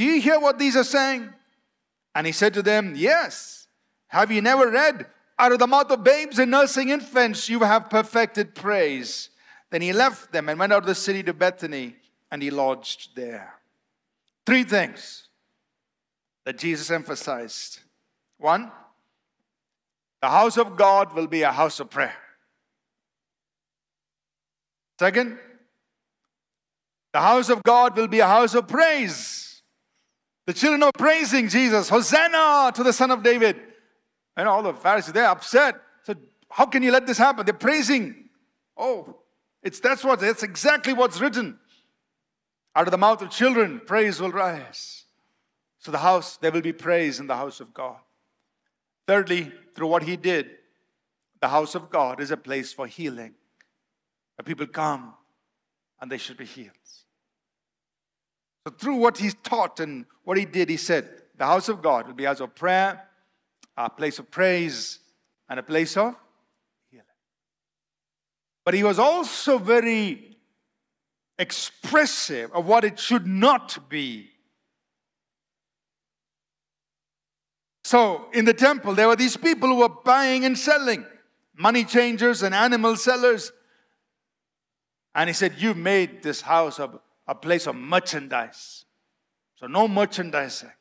Do 0.00 0.06
you 0.06 0.18
hear 0.18 0.40
what 0.40 0.58
these 0.58 0.76
are 0.76 0.82
saying? 0.82 1.28
And 2.14 2.26
he 2.26 2.32
said 2.32 2.54
to 2.54 2.62
them, 2.62 2.94
Yes. 2.96 3.66
Have 4.08 4.32
you 4.32 4.40
never 4.40 4.70
read? 4.70 5.04
Out 5.38 5.52
of 5.52 5.58
the 5.58 5.66
mouth 5.66 5.90
of 5.90 6.02
babes 6.02 6.38
and 6.38 6.50
nursing 6.50 6.88
infants, 6.88 7.50
you 7.50 7.60
have 7.60 7.90
perfected 7.90 8.54
praise. 8.54 9.28
Then 9.68 9.82
he 9.82 9.92
left 9.92 10.32
them 10.32 10.48
and 10.48 10.58
went 10.58 10.72
out 10.72 10.84
of 10.84 10.86
the 10.86 10.94
city 10.94 11.22
to 11.24 11.34
Bethany, 11.34 11.96
and 12.30 12.42
he 12.42 12.50
lodged 12.50 13.14
there. 13.14 13.56
Three 14.46 14.64
things 14.64 15.28
that 16.46 16.56
Jesus 16.56 16.90
emphasized. 16.90 17.80
One, 18.38 18.72
the 20.22 20.30
house 20.30 20.56
of 20.56 20.78
God 20.78 21.12
will 21.12 21.26
be 21.26 21.42
a 21.42 21.52
house 21.52 21.78
of 21.78 21.90
prayer. 21.90 22.16
Second, 24.98 25.38
the 27.12 27.20
house 27.20 27.50
of 27.50 27.62
God 27.62 27.98
will 27.98 28.08
be 28.08 28.20
a 28.20 28.26
house 28.26 28.54
of 28.54 28.66
praise. 28.66 29.49
The 30.50 30.54
children 30.54 30.82
are 30.82 30.90
praising 30.90 31.48
Jesus. 31.48 31.88
Hosanna 31.88 32.72
to 32.74 32.82
the 32.82 32.92
Son 32.92 33.12
of 33.12 33.22
David. 33.22 33.54
And 34.36 34.48
all 34.48 34.64
the 34.64 34.74
Pharisees, 34.74 35.12
they're 35.12 35.28
upset. 35.28 35.76
So 36.02 36.16
how 36.48 36.66
can 36.66 36.82
you 36.82 36.90
let 36.90 37.06
this 37.06 37.18
happen? 37.18 37.46
They're 37.46 37.54
praising. 37.54 38.30
Oh, 38.76 39.20
it's 39.62 39.78
that's 39.78 40.02
what 40.02 40.18
that's 40.18 40.42
exactly 40.42 40.92
what's 40.92 41.20
written. 41.20 41.56
Out 42.74 42.88
of 42.88 42.90
the 42.90 42.98
mouth 42.98 43.22
of 43.22 43.30
children, 43.30 43.80
praise 43.86 44.20
will 44.20 44.32
rise. 44.32 45.04
So 45.78 45.92
the 45.92 45.98
house, 45.98 46.36
there 46.38 46.50
will 46.50 46.62
be 46.62 46.72
praise 46.72 47.20
in 47.20 47.28
the 47.28 47.36
house 47.36 47.60
of 47.60 47.72
God. 47.72 48.00
Thirdly, 49.06 49.52
through 49.76 49.86
what 49.86 50.02
he 50.02 50.16
did, 50.16 50.50
the 51.40 51.46
house 51.46 51.76
of 51.76 51.90
God 51.90 52.20
is 52.20 52.32
a 52.32 52.36
place 52.36 52.72
for 52.72 52.88
healing. 52.88 53.34
Where 54.34 54.44
people 54.44 54.66
come 54.66 55.14
and 56.00 56.10
they 56.10 56.18
should 56.18 56.38
be 56.38 56.44
healed. 56.44 56.79
So, 58.66 58.74
through 58.74 58.96
what 58.96 59.18
he 59.18 59.30
taught 59.30 59.80
and 59.80 60.04
what 60.24 60.36
he 60.36 60.44
did, 60.44 60.68
he 60.68 60.76
said, 60.76 61.08
The 61.36 61.46
house 61.46 61.68
of 61.68 61.80
God 61.80 62.06
will 62.06 62.14
be 62.14 62.26
as 62.26 62.40
a 62.40 62.44
house 62.44 62.50
of 62.50 62.54
prayer, 62.54 63.08
a 63.76 63.88
place 63.88 64.18
of 64.18 64.30
praise, 64.30 64.98
and 65.48 65.58
a 65.58 65.62
place 65.62 65.96
of 65.96 66.14
healing. 66.90 67.04
But 68.64 68.74
he 68.74 68.82
was 68.82 68.98
also 68.98 69.58
very 69.58 70.36
expressive 71.38 72.52
of 72.52 72.66
what 72.66 72.84
it 72.84 72.98
should 73.00 73.26
not 73.26 73.88
be. 73.88 74.30
So, 77.82 78.28
in 78.32 78.44
the 78.44 78.54
temple, 78.54 78.94
there 78.94 79.08
were 79.08 79.16
these 79.16 79.36
people 79.36 79.68
who 79.70 79.76
were 79.76 79.88
buying 79.88 80.44
and 80.44 80.56
selling, 80.56 81.04
money 81.56 81.82
changers 81.82 82.42
and 82.42 82.54
animal 82.54 82.96
sellers. 82.96 83.52
And 85.14 85.28
he 85.28 85.34
said, 85.34 85.54
You 85.56 85.74
made 85.74 86.22
this 86.22 86.42
house 86.42 86.78
of 86.78 87.00
a 87.30 87.34
place 87.34 87.68
of 87.68 87.76
merchandise. 87.76 88.84
So 89.54 89.68
no 89.68 89.86
merchandising, 89.86 90.72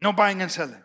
no 0.00 0.12
buying 0.12 0.40
and 0.40 0.50
selling. 0.50 0.82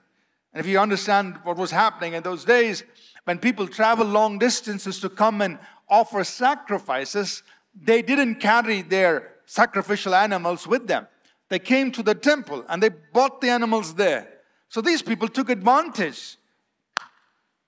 And 0.52 0.60
if 0.60 0.65
you 0.65 0.80
understand 0.80 1.38
what 1.43 1.56
was 1.56 1.69
happening 1.69 2.13
in 2.13 2.24
those 2.24 2.43
days, 2.43 2.84
when 3.26 3.38
people 3.38 3.67
travel 3.67 4.08
long 4.08 4.39
distances 4.39 5.00
to 5.02 5.10
come 5.10 5.43
and 5.43 5.60
offer 5.88 6.24
sacrifices, 6.24 7.43
they 7.80 8.02
didn't 8.02 8.36
carry 8.39 8.82
their 8.82 9.34
sacrificial 9.46 10.15
animals 10.15 10.65
with 10.65 10.88
them. 10.88 11.08
They 11.50 11.60
came 11.60 11.91
to 11.91 12.02
the 12.02 12.15
temple 12.15 12.65
and 12.67 12.82
they 12.82 12.89
bought 12.89 13.39
the 13.39 13.50
animals 13.50 13.93
there. 13.93 14.28
So 14.67 14.82
these 14.82 15.04
people 15.04 15.28
took 15.28 15.52
advantage. 15.52 16.38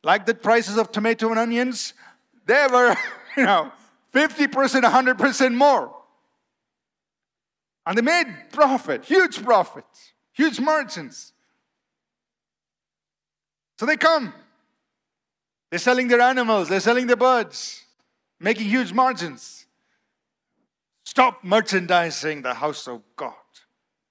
Like 0.04 0.26
the 0.26 0.34
prices 0.34 0.78
of 0.78 0.92
tomato 0.92 1.30
and 1.30 1.38
onions, 1.38 1.94
they 2.48 2.66
were, 2.72 2.96
you 3.38 3.46
know, 3.46 3.72
50%, 4.16 4.48
100% 4.82 5.54
more. 5.54 6.05
And 7.86 7.98
they 7.98 8.02
made 8.02 8.26
profit, 8.52 9.06
huge 9.06 9.44
profit, 9.44 9.86
huge 10.34 10.60
margins 10.60 11.34
So 13.78 13.86
they 13.86 13.98
come. 13.98 14.34
They're 15.70 15.80
selling 15.80 16.08
their 16.08 16.22
animals, 16.22 16.70
they're 16.70 16.80
selling 16.80 17.08
their 17.08 17.16
birds, 17.16 17.84
making 18.40 18.68
huge 18.68 18.94
margins. 18.94 19.66
Stop 21.04 21.44
merchandising 21.44 22.42
the 22.42 22.54
house 22.54 22.88
of 22.88 23.02
God. 23.16 23.34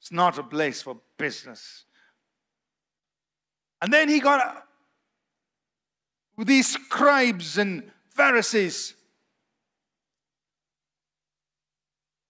It's 0.01 0.13
not 0.13 0.39
a 0.39 0.43
place 0.43 0.83
for 0.83 0.99
business. 1.17 1.85
And 3.81 3.93
then 3.93 4.09
he 4.09 4.21
got 4.21 4.67
these 6.39 6.69
scribes 6.69 7.59
and 7.59 7.91
Pharisees. 8.11 8.95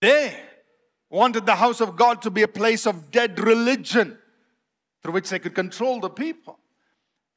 They 0.01 0.39
wanted 1.15 1.47
the 1.47 1.55
house 1.55 1.81
of 1.81 1.95
God 1.95 2.21
to 2.23 2.31
be 2.31 2.43
a 2.43 2.49
place 2.49 2.87
of 2.87 3.13
dead 3.13 3.39
religion 3.39 4.19
through 5.01 5.13
which 5.13 5.31
they 5.31 5.39
could 5.39 5.55
control 5.55 6.01
the 6.01 6.11
people, 6.11 6.59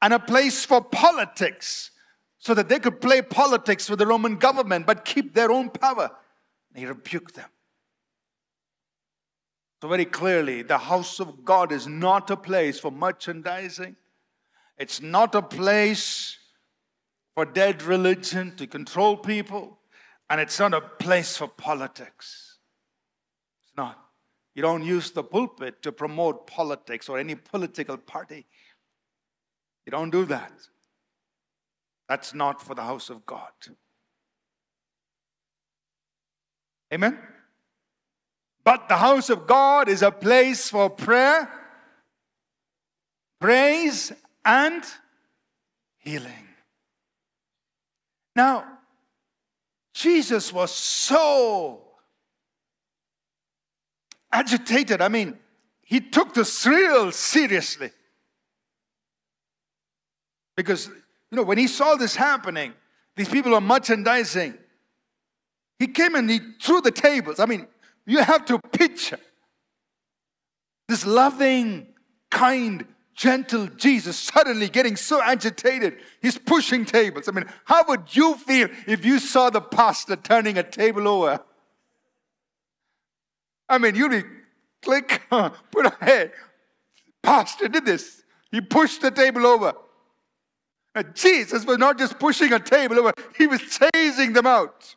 and 0.02 0.14
a 0.14 0.20
place 0.20 0.66
for 0.66 0.82
politics 0.82 1.92
so 2.40 2.54
that 2.54 2.70
they 2.70 2.80
could 2.80 3.02
play 3.02 3.22
politics 3.22 3.90
with 3.90 4.00
the 4.00 4.08
Roman 4.08 4.38
government 4.38 4.88
but 4.88 5.06
keep 5.06 5.34
their 5.34 5.52
own 5.52 5.70
power. 5.70 6.10
He 6.74 6.86
rebuked 6.86 7.36
them. 7.36 7.50
So, 9.82 9.88
very 9.88 10.06
clearly, 10.06 10.64
the 10.64 10.78
house 10.78 11.20
of 11.20 11.46
God 11.46 11.72
is 11.72 11.88
not 11.88 12.32
a 12.32 12.38
place 12.38 12.80
for 12.80 12.92
merchandising. 12.92 13.96
It's 14.78 15.02
not 15.02 15.36
a 15.36 15.42
place 15.42 16.38
for 17.36 17.46
dead 17.46 17.84
religion 17.84 18.56
to 18.56 18.66
control 18.66 19.18
people. 19.18 19.78
And 20.30 20.42
it's 20.42 20.60
not 20.60 20.74
a 20.74 20.82
place 20.82 21.38
for 21.38 21.48
politics. 21.48 22.47
You 24.58 24.64
don't 24.64 24.84
use 24.84 25.12
the 25.12 25.24
pulpit 25.24 25.84
to 25.84 25.92
promote 25.92 26.48
politics 26.48 27.08
or 27.08 27.20
any 27.20 27.36
political 27.36 27.96
party. 27.96 28.48
You 29.86 29.92
don't 29.92 30.10
do 30.10 30.26
that. 30.26 30.52
That's 32.10 32.34
not 32.34 32.60
for 32.60 32.74
the 32.74 32.82
house 32.82 33.12
of 33.12 33.24
God. 33.24 33.52
Amen? 36.92 37.20
But 38.64 38.90
the 38.90 38.98
house 38.98 39.30
of 39.30 39.46
God 39.46 39.90
is 39.90 40.02
a 40.02 40.10
place 40.10 40.72
for 40.72 40.90
prayer, 40.90 41.52
praise, 43.40 44.12
and 44.44 44.84
healing. 46.00 46.48
Now, 48.36 48.66
Jesus 49.94 50.52
was 50.52 50.74
so 50.74 51.87
agitated. 54.32 55.02
I 55.02 55.08
mean, 55.08 55.38
he 55.82 56.00
took 56.00 56.34
this 56.34 56.66
real 56.66 57.12
seriously. 57.12 57.92
Because, 60.56 60.88
you 60.88 61.38
know, 61.38 61.44
when 61.44 61.58
he 61.58 61.68
saw 61.68 61.96
this 61.96 62.16
happening, 62.16 62.74
these 63.16 63.30
people 63.30 63.54
are 63.54 63.62
merchandising. 63.62 64.58
He 65.80 65.88
came 65.88 66.16
and 66.16 66.30
he 66.30 66.40
threw 66.62 66.82
the 66.82 66.92
tables. 66.92 67.40
I 67.40 67.46
mean, 67.46 67.68
you 68.06 68.20
have 68.20 68.46
to 68.46 68.60
picture 68.60 69.20
this 70.88 71.06
loving, 71.06 71.88
kind, 72.32 72.86
gentle 73.14 73.68
Jesus 73.68 74.18
suddenly 74.18 74.70
getting 74.70 74.96
so 74.96 75.22
agitated. 75.22 75.98
He's 76.22 76.38
pushing 76.38 76.86
tables. 76.86 77.28
I 77.28 77.32
mean, 77.32 77.46
how 77.66 77.84
would 77.88 78.16
you 78.16 78.36
feel 78.36 78.70
if 78.86 79.04
you 79.04 79.20
saw 79.20 79.50
the 79.50 79.62
pastor 79.62 80.16
turning 80.16 80.58
a 80.58 80.64
table 80.64 81.08
over? 81.08 81.44
I 83.70 83.78
mean, 83.78 83.96
you'd 83.96 84.12
be 84.12 84.24
click, 84.82 85.22
put 85.30 85.86
a 85.86 85.94
hey, 86.02 86.32
pastor 87.22 87.68
did 87.68 87.86
this. 87.86 88.24
He 88.52 88.62
pushed 88.62 89.02
the 89.02 89.12
table 89.12 89.46
over. 89.46 89.74
And 90.96 91.14
Jesus 91.14 91.66
was 91.66 91.78
not 91.78 91.98
just 91.98 92.18
pushing 92.18 92.54
a 92.54 92.60
table 92.60 92.98
over, 92.98 93.14
he 93.38 93.46
was 93.46 93.62
chasing 93.94 94.34
them 94.34 94.48
out. 94.48 94.96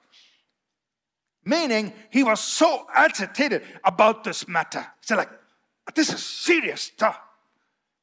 Meaning, 1.45 1.93
he 2.11 2.23
was 2.23 2.41
so 2.41 2.87
agitated 2.95 3.63
about 3.85 4.25
this 4.25 4.47
matter. 4.47 4.87
He's 5.01 5.17
like, 5.17 5.31
this 5.95 6.13
is 6.13 6.25
serious 6.25 6.83
stuff. 6.83 7.19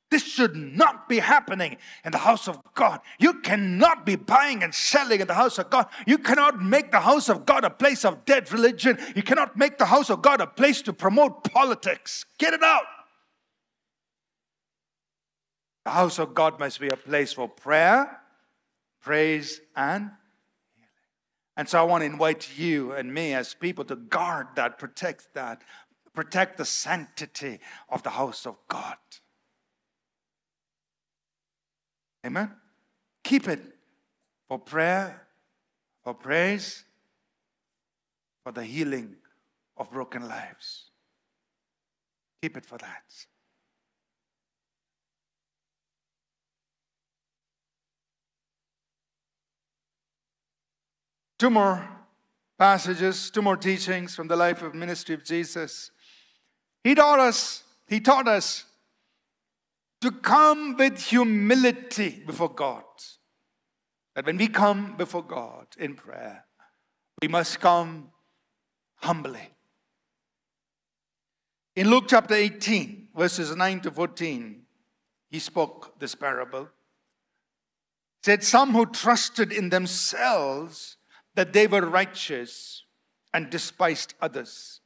This 0.09 0.23
should 0.23 0.55
not 0.55 1.09
be 1.09 1.19
happening 1.19 1.77
in 2.05 2.11
the 2.11 2.17
house 2.17 2.47
of 2.47 2.61
God. 2.73 3.01
You 3.19 3.35
cannot 3.41 4.05
be 4.05 4.15
buying 4.15 4.63
and 4.63 4.73
selling 4.73 5.19
in 5.19 5.27
the 5.27 5.33
house 5.33 5.57
of 5.57 5.69
God. 5.69 5.87
You 6.05 6.17
cannot 6.17 6.61
make 6.61 6.91
the 6.91 7.01
house 7.01 7.27
of 7.29 7.45
God 7.45 7.65
a 7.65 7.69
place 7.69 8.05
of 8.05 8.23
dead 8.23 8.51
religion. 8.51 8.97
You 9.15 9.23
cannot 9.23 9.57
make 9.57 9.77
the 9.77 9.85
house 9.85 10.09
of 10.09 10.21
God 10.21 10.39
a 10.39 10.47
place 10.47 10.81
to 10.83 10.93
promote 10.93 11.43
politics. 11.43 12.25
Get 12.37 12.53
it 12.53 12.63
out. 12.63 12.85
The 15.83 15.91
house 15.91 16.19
of 16.19 16.33
God 16.33 16.59
must 16.59 16.79
be 16.79 16.87
a 16.87 16.97
place 16.97 17.33
for 17.33 17.47
prayer, 17.47 18.19
praise, 19.01 19.61
and 19.75 20.03
healing. 20.03 20.11
And 21.55 21.67
so 21.67 21.79
I 21.79 21.83
want 21.83 22.01
to 22.01 22.05
invite 22.05 22.57
you 22.57 22.91
and 22.91 23.11
me 23.11 23.33
as 23.33 23.55
people 23.55 23.83
to 23.85 23.95
guard 23.95 24.47
that, 24.55 24.77
protect 24.77 25.33
that, 25.33 25.63
protect 26.13 26.57
the 26.57 26.65
sanctity 26.65 27.59
of 27.89 28.03
the 28.03 28.11
house 28.11 28.45
of 28.45 28.57
God. 28.67 28.97
Amen? 32.27 32.51
Keep 33.23 33.47
it 33.47 33.61
for 34.49 34.59
prayer, 34.59 35.27
for 36.03 36.13
praise, 36.13 36.83
for 38.43 38.51
the 38.51 38.65
healing 38.65 39.15
of 39.77 39.89
broken 39.89 40.27
lives. 40.27 40.91
Keep 42.41 42.57
it 42.57 42.65
for 42.65 42.77
that. 42.79 43.03
Two 51.39 51.49
more 51.49 51.87
passages, 52.57 53.29
two 53.29 53.41
more 53.41 53.55
teachings 53.55 54.15
from 54.15 54.27
the 54.27 54.35
life 54.35 54.61
of 54.61 54.73
ministry 54.75 55.15
of 55.15 55.23
Jesus. 55.23 55.91
He 56.83 56.93
taught 56.93 57.19
us, 57.19 57.63
he 57.87 58.01
taught 58.01 58.27
us 58.27 58.65
to 60.01 60.12
come 60.12 60.77
with 60.77 61.01
humility 61.01 62.23
before 62.25 62.53
God. 62.53 62.83
That 64.15 64.25
when 64.25 64.38
we 64.38 64.47
come 64.47 64.95
before 64.97 65.23
God 65.23 65.67
in 65.77 65.95
prayer, 65.95 66.45
we 67.21 67.27
must 67.27 67.60
come 67.60 68.10
humbly. 68.97 69.49
In 71.75 71.89
Luke 71.89 72.05
chapter 72.07 72.33
18, 72.33 73.10
verses 73.15 73.55
9 73.55 73.81
to 73.81 73.91
14, 73.91 74.63
he 75.29 75.39
spoke 75.39 75.99
this 75.99 76.15
parable. 76.15 76.63
He 76.63 78.31
said, 78.31 78.43
Some 78.43 78.71
who 78.71 78.88
trusted 78.88 79.51
in 79.51 79.69
themselves 79.69 80.97
that 81.36 81.53
they 81.53 81.67
were 81.67 81.81
righteous 81.81 82.83
and 83.33 83.49
despised 83.51 84.15
others. 84.19 84.81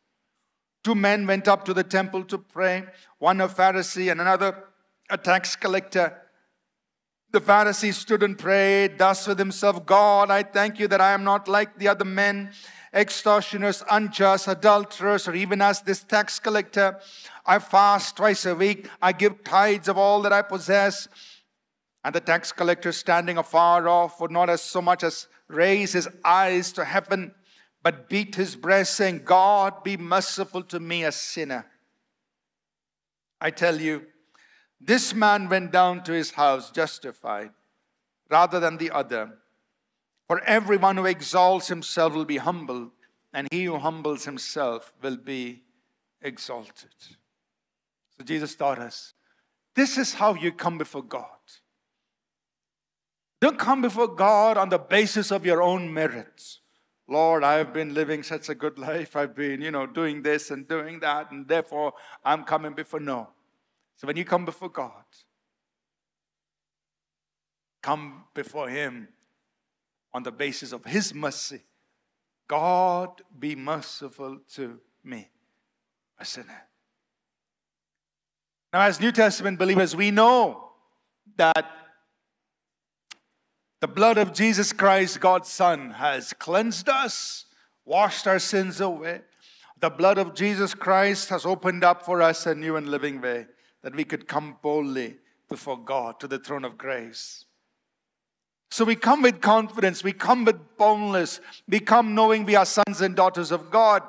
Two 0.84 0.95
men 0.95 1.28
went 1.28 1.47
up 1.47 1.63
to 1.65 1.74
the 1.74 1.84
temple 1.84 2.24
to 2.26 2.38
pray, 2.38 2.86
one 3.19 3.39
a 3.39 3.47
Pharisee 3.47 4.12
and 4.12 4.19
another 4.19 4.65
a 5.12 5.17
tax 5.17 5.56
collector. 5.56 6.17
The 7.32 7.41
Pharisee 7.41 7.93
stood 7.93 8.24
and 8.24 8.38
prayed 8.38 8.97
thus 8.97 9.28
with 9.28 9.38
himself 9.38 9.86
God, 9.86 10.32
I 10.32 10.43
thank 10.43 10.80
you 10.80 10.88
that 10.88 11.02
I 11.02 11.12
am 11.12 11.24
not 11.24 11.47
like 11.47 11.78
the 11.78 11.89
other 11.89 12.06
men, 12.06 12.52
extortioners, 12.93 13.84
unjust, 13.91 14.47
adulterers, 14.47 15.28
or 15.28 15.36
even 15.36 15.62
as 15.62 15.82
this 15.82 16.04
tax 16.04 16.39
collector. 16.39 17.00
I 17.45 17.60
fast 17.60 18.17
twice 18.17 18.45
a 18.45 18.56
week, 18.56 18.89
I 19.02 19.12
give 19.12 19.43
tithes 19.43 19.88
of 19.88 19.97
all 19.97 20.21
that 20.24 20.34
I 20.34 20.41
possess. 20.41 21.08
And 22.04 22.15
the 22.15 22.19
tax 22.19 22.52
collector, 22.52 22.91
standing 22.91 23.38
afar 23.38 23.88
off, 23.88 24.19
would 24.19 24.32
not 24.32 24.50
as 24.50 24.62
so 24.62 24.82
much 24.82 25.04
as 25.04 25.28
raise 25.47 25.93
his 25.93 26.10
eyes 26.26 26.71
to 26.74 26.84
heaven, 26.84 27.34
but 27.84 28.10
beat 28.10 28.36
his 28.36 28.56
breast, 28.56 28.95
saying, 28.95 29.21
God, 29.24 29.84
be 29.84 29.97
merciful 29.97 30.63
to 30.63 30.80
me, 30.80 31.04
a 31.04 31.12
sinner. 31.12 31.65
I 33.39 33.52
tell 33.52 33.80
you, 33.80 34.06
this 34.84 35.13
man 35.13 35.48
went 35.48 35.72
down 35.72 36.04
to 36.04 36.12
his 36.12 36.32
house 36.32 36.72
justified 36.72 37.52
rather 38.30 38.60
than 38.60 38.78
the 38.78 38.89
other. 38.89 39.38
For 40.28 40.41
everyone 40.46 40.98
who 40.98 41.06
exalts 41.06 41.67
himself 41.67 42.13
will 42.13 42.26
be 42.26 42.38
humbled, 42.38 42.91
and 43.34 43.48
he 43.52 43.65
who 43.65 43.78
humbles 43.78 44.26
himself 44.26 44.94
will 45.02 45.17
be 45.17 45.63
exalted. 46.22 46.96
So 48.17 48.24
Jesus 48.24 48.56
taught 48.56 48.80
us 48.80 49.13
this 49.76 49.98
is 49.98 50.15
how 50.15 50.34
you 50.34 50.52
come 50.52 50.78
before 50.78 51.04
God. 51.04 51.26
Don't 53.39 53.58
come 53.58 53.82
before 53.82 54.08
God 54.08 54.58
on 54.58 54.70
the 54.70 54.78
basis 54.78 55.32
of 55.32 55.46
your 55.46 55.62
own 55.62 55.94
merits. 55.94 56.60
Lord, 57.08 57.44
I've 57.44 57.74
been 57.74 57.94
living 57.94 58.24
such 58.24 58.50
a 58.50 58.56
good 58.56 58.78
life. 58.78 59.15
I've 59.15 59.36
been, 59.36 59.62
you 59.62 59.72
know, 59.72 59.86
doing 59.86 60.22
this 60.22 60.52
and 60.52 60.67
doing 60.67 61.00
that, 61.00 61.32
and 61.32 61.48
therefore 61.48 61.94
I'm 62.24 62.44
coming 62.44 62.74
before. 62.74 63.00
No. 63.00 63.30
So 64.02 64.08
when 64.08 64.18
you 64.18 64.26
come 64.26 64.46
before 64.46 64.70
God, 64.70 65.04
come 67.84 68.24
before 68.34 68.68
Him 68.68 69.10
on 70.12 70.24
the 70.24 70.32
basis 70.32 70.72
of 70.72 70.84
His 70.86 71.14
mercy. 71.14 71.62
God, 72.48 73.22
be 73.38 73.56
merciful 73.56 74.40
to 74.56 74.80
me, 75.04 75.30
a 76.18 76.26
sinner. 76.26 76.64
Now, 78.74 78.82
as 78.82 79.00
New 79.00 79.12
Testament 79.12 79.60
believers, 79.60 79.96
we 79.96 80.10
know 80.10 80.72
that 81.38 81.72
The 83.82 83.88
blood 83.88 84.20
of 84.20 84.34
Jesus 84.34 84.74
Christ, 84.74 85.20
God's 85.20 85.50
Son, 85.50 85.92
has 85.92 86.34
cleansed 86.34 86.90
us, 86.90 87.46
washed 87.86 88.28
our 88.28 88.40
sins 88.40 88.80
away. 88.80 89.22
The 89.80 89.90
blood 89.90 90.20
of 90.20 90.36
Jesus 90.36 90.76
Christ 90.76 91.30
has 91.30 91.48
opened 91.48 91.84
up 91.84 92.04
for 92.04 92.22
us 92.22 92.48
a 92.48 92.56
new 92.56 92.76
and 92.76 92.90
living 92.90 93.22
way 93.22 93.46
that 93.84 93.96
we 93.96 94.04
could 94.04 94.28
come 94.28 94.58
boldly 94.62 95.17
before 95.50 95.78
God 95.78 96.20
to 96.20 96.28
the 96.28 96.39
throne 96.39 96.63
of 96.63 96.78
grace. 96.78 97.46
So 98.70 98.86
we 98.86 98.96
come 98.96 99.22
with 99.22 99.41
confidence, 99.41 100.04
we 100.04 100.13
come 100.13 100.46
with 100.46 100.78
boldness, 100.78 101.41
we 101.67 101.82
come 101.82 102.15
knowing 102.15 102.46
we 102.46 102.56
are 102.56 102.65
sons 102.65 103.02
and 103.02 103.15
daughters 103.15 103.52
of 103.52 103.70
God, 103.70 104.04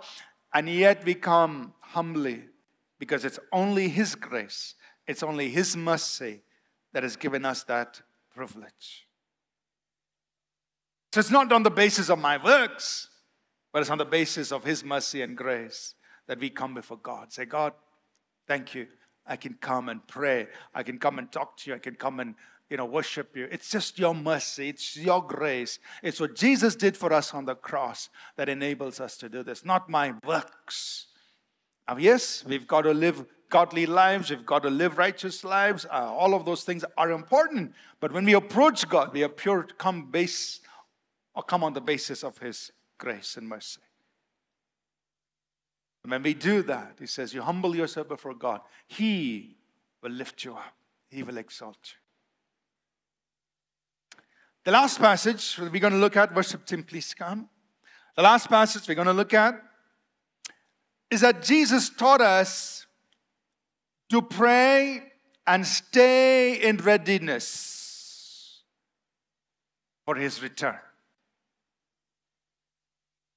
and 0.55 0.69
yet 0.69 1.05
we 1.05 1.15
come 1.15 1.75
humbly 1.81 2.45
because 3.01 3.25
it's 3.25 3.41
only 3.53 3.89
His 3.89 4.15
grace, 4.15 4.75
it's 5.09 5.25
only 5.25 5.51
His 5.51 5.77
mercy 5.77 6.43
that 6.93 7.03
has 7.03 7.17
given 7.17 7.45
us 7.45 7.65
that 7.65 8.01
privilege. 8.33 9.09
So 11.13 11.19
it's 11.19 11.31
not 11.31 11.53
on 11.53 11.65
the 11.65 11.71
basis 11.71 12.09
of 12.09 12.21
my 12.21 12.43
works, 12.43 13.09
but 13.73 13.81
it's 13.81 13.91
on 13.91 13.99
the 13.99 14.05
basis 14.05 14.53
of 14.53 14.63
His 14.63 14.85
mercy 14.85 15.23
and 15.23 15.37
grace 15.37 15.97
that 16.29 16.39
we 16.39 16.51
come 16.51 16.75
before 16.75 16.99
God. 16.99 17.33
Say, 17.33 17.47
God, 17.47 17.73
thank 18.47 18.75
you. 18.75 18.87
I 19.27 19.37
can 19.37 19.55
come 19.61 19.89
and 19.89 20.07
pray. 20.07 20.49
I 20.75 20.83
can 20.83 20.99
come 20.99 21.19
and 21.19 21.31
talk 21.31 21.57
to 21.59 21.71
you. 21.71 21.77
I 21.77 21.79
can 21.79 21.95
come 21.95 22.21
and 22.21 22.35
you 22.69 22.77
know 22.77 22.87
worship 22.87 23.37
you. 23.37 23.49
It's 23.51 23.71
just 23.71 23.99
your 23.99 24.15
mercy. 24.15 24.71
It's 24.71 24.97
your 24.97 25.23
grace. 25.23 25.79
It's 26.03 26.19
what 26.19 26.35
Jesus 26.35 26.75
did 26.75 26.97
for 26.97 27.13
us 27.13 27.35
on 27.35 27.45
the 27.45 27.55
cross 27.55 28.09
that 28.37 28.49
enables 28.49 28.99
us 28.99 29.17
to 29.19 29.29
do 29.29 29.43
this, 29.43 29.65
not 29.65 29.89
my 29.89 30.15
works. 30.27 31.07
Now, 31.89 31.99
yes, 31.99 32.45
we've 32.47 32.67
got 32.67 32.83
to 32.83 32.95
live 32.95 33.27
godly 33.51 33.85
lives, 33.85 34.31
we've 34.31 34.47
got 34.47 34.63
to 34.63 34.71
live 34.71 34.97
righteous 34.97 35.45
lives. 35.45 35.85
Uh, 35.85 36.11
all 36.11 36.33
of 36.33 36.47
those 36.47 36.65
things 36.65 36.85
are 36.97 37.11
important. 37.11 37.75
But 38.01 38.11
when 38.11 38.25
we 38.25 38.33
approach 38.33 38.89
God, 38.89 39.13
we 39.13 39.23
appear 39.23 39.65
come 39.77 40.11
base 40.11 40.61
or 41.35 41.43
come 41.43 41.63
on 41.63 41.75
the 41.75 41.81
basis 41.81 42.25
of 42.25 42.39
His 42.39 42.73
grace 42.97 43.37
and 43.37 43.47
mercy. 43.47 43.81
When 46.05 46.23
we 46.23 46.35
do 46.35 46.63
that, 46.63 46.97
He 46.99 47.07
says, 47.07 47.33
You 47.33 47.43
humble 47.43 47.77
yourself 47.77 48.09
before 48.09 48.35
God, 48.35 48.61
He 48.87 49.57
will 50.03 50.11
lift 50.11 50.45
you 50.45 50.55
up, 50.55 50.75
He 51.11 51.23
will 51.23 51.39
exalt 51.39 51.79
you. 51.85 51.99
The 54.65 54.73
last 54.73 54.99
passage 54.99 55.59
we're 55.59 55.81
going 55.81 55.93
to 55.93 55.99
look 55.99 56.17
at, 56.17 56.35
worship 56.35 56.65
team, 56.65 56.85
please 56.85 57.15
come. 57.15 57.49
The 58.15 58.23
last 58.23 58.49
passage 58.49 58.87
we're 58.87 58.95
going 58.95 59.07
to 59.07 59.13
look 59.13 59.35
at 59.35 59.61
is 61.11 61.23
that 61.23 61.43
Jesus 61.43 61.91
taught 61.91 62.21
us 62.21 62.87
to 64.11 64.23
pray 64.23 65.03
and 65.47 65.67
stay 65.67 66.55
in 66.63 66.77
readiness 66.77 68.63
for 70.05 70.15
his 70.17 70.43
return. 70.43 70.79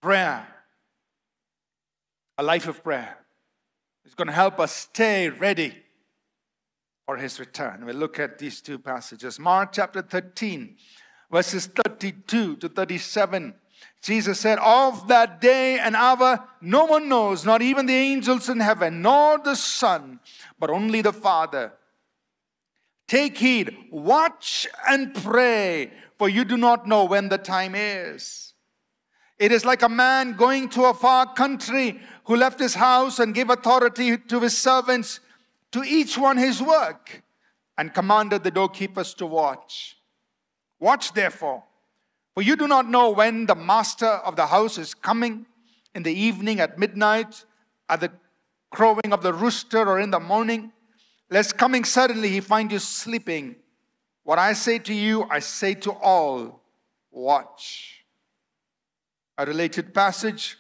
Prayer, 0.02 0.48
a 2.38 2.44
life 2.44 2.68
of 2.68 2.84
prayer, 2.84 3.18
is 4.06 4.14
going 4.14 4.28
to 4.28 4.34
help 4.34 4.60
us 4.60 4.72
stay 4.72 5.30
ready 5.30 5.74
for 7.06 7.18
his 7.18 7.40
return. 7.40 7.86
We'll 7.86 7.96
look 7.96 8.20
at 8.20 8.40
these 8.40 8.62
two 8.62 8.80
passages. 8.80 9.40
Mark 9.40 9.74
chapter 9.74 10.02
13, 10.02 10.76
verses 11.32 11.68
32 11.68 12.58
to 12.58 12.70
37. 12.70 13.54
Jesus 14.02 14.40
said, 14.40 14.60
Of 14.60 15.08
that 15.08 15.42
day 15.42 15.80
and 15.80 15.96
hour, 15.96 16.44
no 16.62 16.86
one 16.86 17.10
knows, 17.10 17.46
not 17.46 17.62
even 17.62 17.86
the 17.86 17.94
angels 17.94 18.50
in 18.50 18.60
heaven, 18.60 19.02
nor 19.02 19.38
the 19.40 19.56
Son, 19.56 20.20
but 20.60 20.70
only 20.70 21.02
the 21.02 21.14
Father. 21.14 21.74
Take 23.08 23.38
heed, 23.38 23.76
watch 23.92 24.68
and 24.88 25.14
pray, 25.14 25.92
for 26.18 26.28
you 26.28 26.44
do 26.44 26.58
not 26.58 26.88
know 26.88 27.06
when 27.06 27.30
the 27.30 27.38
time 27.38 27.74
is. 27.76 28.45
It 29.38 29.52
is 29.52 29.66
like 29.66 29.82
a 29.82 29.90
man 29.90 30.34
going 30.34 30.70
to 30.70 30.86
a 30.86 30.94
far 30.94 31.34
country 31.34 32.00
who 32.26 32.36
left 32.36 32.60
his 32.60 32.76
house 32.76 33.20
and 33.20 33.36
gave 33.36 33.50
authority 33.50 34.18
to 34.18 34.40
his 34.40 34.58
servants 34.58 35.20
to 35.72 35.84
each 35.84 36.18
one 36.18 36.38
his 36.38 36.62
work 36.62 37.22
and 37.78 37.94
commanded 37.94 38.44
the 38.44 38.52
doorkeepers 38.52 39.14
to 39.16 39.26
watch. 39.26 39.98
Watch 40.80 41.14
therefore, 41.14 41.64
for 42.34 42.44
you 42.44 42.56
do 42.56 42.68
not 42.68 42.90
know 42.90 43.10
when 43.10 43.46
the 43.46 43.56
master 43.56 44.06
of 44.08 44.36
the 44.36 44.48
house 44.48 44.78
is 44.78 44.94
coming 44.94 45.46
in 45.94 46.04
the 46.04 46.14
evening, 46.14 46.60
at 46.60 46.78
midnight, 46.78 47.46
at 47.90 48.02
the 48.02 48.12
crowing 48.70 49.12
of 49.12 49.22
the 49.22 49.34
rooster, 49.34 49.88
or 49.88 50.00
in 50.00 50.12
the 50.12 50.20
morning, 50.20 50.72
lest 51.30 51.58
coming 51.58 51.84
suddenly 51.86 52.30
he 52.30 52.42
find 52.42 52.72
you 52.72 52.80
sleeping. 52.80 53.56
What 54.24 54.38
I 54.38 54.54
say 54.54 54.80
to 54.80 54.94
you, 54.94 55.26
I 55.30 55.40
say 55.40 55.74
to 55.76 55.92
all 55.92 56.62
watch. 57.12 57.95
A 59.38 59.46
related 59.46 59.94
passage, 59.94 60.58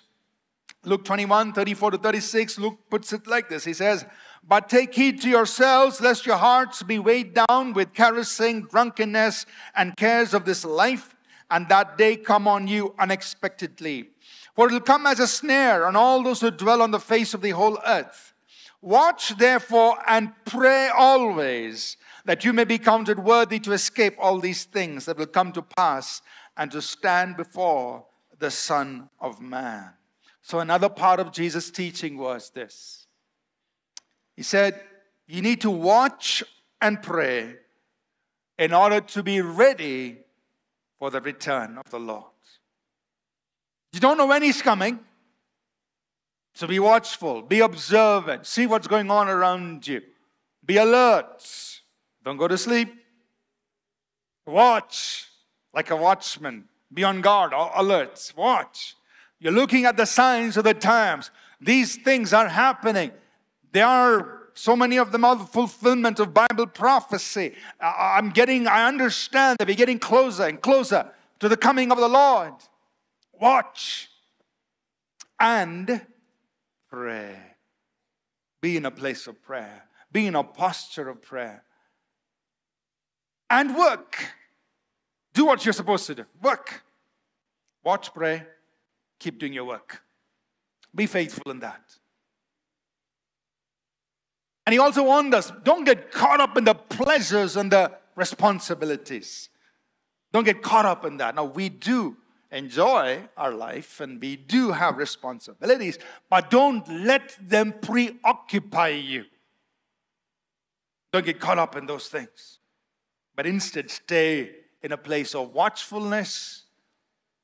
Luke 0.83 1.05
21 1.05 1.53
34 1.53 1.91
to 1.91 1.97
36, 1.97 2.59
Luke 2.59 2.79
puts 2.89 3.13
it 3.13 3.25
like 3.25 3.47
this 3.49 3.63
He 3.63 3.73
says, 3.73 4.05
But 4.47 4.69
take 4.69 4.93
heed 4.93 5.21
to 5.21 5.29
yourselves, 5.29 6.01
lest 6.01 6.25
your 6.25 6.37
hearts 6.37 6.83
be 6.83 6.99
weighed 6.99 7.33
down 7.33 7.73
with 7.73 7.93
carousing, 7.93 8.63
drunkenness, 8.63 9.45
and 9.75 9.95
cares 9.95 10.33
of 10.33 10.45
this 10.45 10.65
life, 10.65 11.15
and 11.49 11.69
that 11.69 11.97
day 11.97 12.17
come 12.17 12.47
on 12.47 12.67
you 12.67 12.93
unexpectedly. 12.99 14.09
For 14.55 14.67
it 14.67 14.73
will 14.73 14.81
come 14.81 15.07
as 15.07 15.19
a 15.19 15.27
snare 15.27 15.85
on 15.85 15.95
all 15.95 16.21
those 16.21 16.41
who 16.41 16.51
dwell 16.51 16.81
on 16.81 16.91
the 16.91 16.99
face 16.99 17.33
of 17.33 17.41
the 17.41 17.51
whole 17.51 17.79
earth. 17.85 18.33
Watch 18.81 19.37
therefore 19.37 19.97
and 20.07 20.31
pray 20.45 20.89
always 20.89 21.97
that 22.25 22.45
you 22.45 22.53
may 22.53 22.65
be 22.65 22.77
counted 22.77 23.19
worthy 23.19 23.59
to 23.59 23.71
escape 23.71 24.15
all 24.19 24.39
these 24.39 24.65
things 24.65 25.05
that 25.05 25.17
will 25.17 25.25
come 25.25 25.51
to 25.53 25.61
pass 25.61 26.21
and 26.57 26.71
to 26.71 26.81
stand 26.81 27.37
before 27.37 28.05
the 28.39 28.51
Son 28.51 29.09
of 29.19 29.41
Man. 29.41 29.91
So, 30.41 30.59
another 30.59 30.89
part 30.89 31.19
of 31.19 31.31
Jesus' 31.31 31.71
teaching 31.71 32.17
was 32.17 32.51
this 32.51 33.07
He 34.35 34.43
said, 34.43 34.81
You 35.27 35.41
need 35.41 35.61
to 35.61 35.71
watch 35.71 36.43
and 36.81 37.01
pray 37.01 37.55
in 38.57 38.73
order 38.73 39.01
to 39.01 39.23
be 39.23 39.41
ready 39.41 40.17
for 40.99 41.09
the 41.09 41.21
return 41.21 41.77
of 41.77 41.89
the 41.89 41.99
Lord. 41.99 42.23
You 43.91 43.99
don't 43.99 44.17
know 44.17 44.27
when 44.27 44.43
He's 44.43 44.61
coming. 44.61 44.99
So 46.53 46.67
be 46.67 46.79
watchful, 46.79 47.41
be 47.41 47.59
observant, 47.59 48.45
see 48.45 48.65
what's 48.65 48.87
going 48.87 49.11
on 49.11 49.27
around 49.27 49.85
you, 49.85 50.01
be 50.65 50.77
alert. 50.77 51.43
Don't 52.23 52.37
go 52.37 52.47
to 52.47 52.57
sleep. 52.57 52.95
Watch 54.47 55.27
like 55.73 55.91
a 55.91 55.97
watchman. 55.97 56.69
Be 56.93 57.03
on 57.03 57.21
guard, 57.21 57.53
alert, 57.53 58.33
watch. 58.37 58.95
You're 59.39 59.51
looking 59.51 59.85
at 59.85 59.97
the 59.97 60.05
signs 60.05 60.55
of 60.57 60.63
the 60.63 60.73
times. 60.73 61.31
These 61.59 61.97
things 61.97 62.33
are 62.33 62.47
happening. 62.47 63.11
There 63.71 63.85
are 63.85 64.49
so 64.53 64.75
many 64.75 64.97
of 64.97 65.11
them 65.11 65.25
are 65.25 65.35
the 65.35 65.45
fulfillment 65.45 66.19
of 66.19 66.33
Bible 66.33 66.67
prophecy. 66.67 67.53
I'm 67.81 68.29
getting, 68.29 68.67
I 68.67 68.87
understand 68.87 69.57
that 69.59 69.67
we're 69.67 69.75
getting 69.75 69.99
closer 69.99 70.43
and 70.43 70.61
closer 70.61 71.11
to 71.39 71.49
the 71.49 71.57
coming 71.57 71.91
of 71.91 71.97
the 71.97 72.07
Lord. 72.07 72.53
Watch 73.33 74.09
and 75.39 76.05
pray. 76.89 77.35
Be 78.61 78.77
in 78.77 78.85
a 78.85 78.91
place 78.91 79.27
of 79.27 79.41
prayer, 79.41 79.83
be 80.11 80.25
in 80.27 80.35
a 80.35 80.43
posture 80.43 81.09
of 81.09 81.21
prayer. 81.21 81.63
And 83.49 83.75
work. 83.75 84.17
Do 85.35 85.45
what 85.45 85.65
you're 85.65 85.73
supposed 85.73 86.07
to 86.07 86.15
do. 86.15 86.25
Work. 86.41 86.81
Watch, 87.83 88.11
pray, 88.13 88.43
keep 89.19 89.37
doing 89.37 89.53
your 89.53 89.65
work. 89.65 90.01
Be 90.95 91.05
faithful 91.05 91.51
in 91.51 91.59
that. 91.59 91.81
And 94.65 94.73
he 94.73 94.79
also 94.79 95.03
warned 95.03 95.35
us 95.35 95.51
don't 95.63 95.83
get 95.83 96.11
caught 96.11 96.39
up 96.39 96.57
in 96.57 96.63
the 96.63 96.73
pleasures 96.73 97.57
and 97.57 97.71
the 97.71 97.91
responsibilities. 98.15 99.49
Don't 100.31 100.45
get 100.45 100.63
caught 100.63 100.85
up 100.85 101.05
in 101.05 101.17
that. 101.17 101.35
Now, 101.35 101.45
we 101.45 101.69
do 101.69 102.17
enjoy 102.51 103.21
our 103.35 103.53
life 103.53 103.99
and 103.99 104.19
we 104.19 104.37
do 104.37 104.71
have 104.71 104.97
responsibilities, 104.97 105.99
but 106.29 106.49
don't 106.49 106.87
let 106.87 107.37
them 107.41 107.73
preoccupy 107.81 108.89
you. 108.89 109.25
Don't 111.11 111.25
get 111.25 111.41
caught 111.41 111.59
up 111.59 111.75
in 111.75 111.85
those 111.85 112.07
things, 112.07 112.59
but 113.35 113.45
instead 113.45 113.91
stay 113.91 114.64
in 114.85 114.91
a 114.91 114.97
place 114.97 115.33
of 115.33 115.51
watchfulness, 115.51 116.61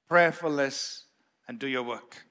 prayerfulness, 0.07 1.05
and 1.47 1.57
do 1.57 1.67
your 1.67 1.81
work 1.81 2.23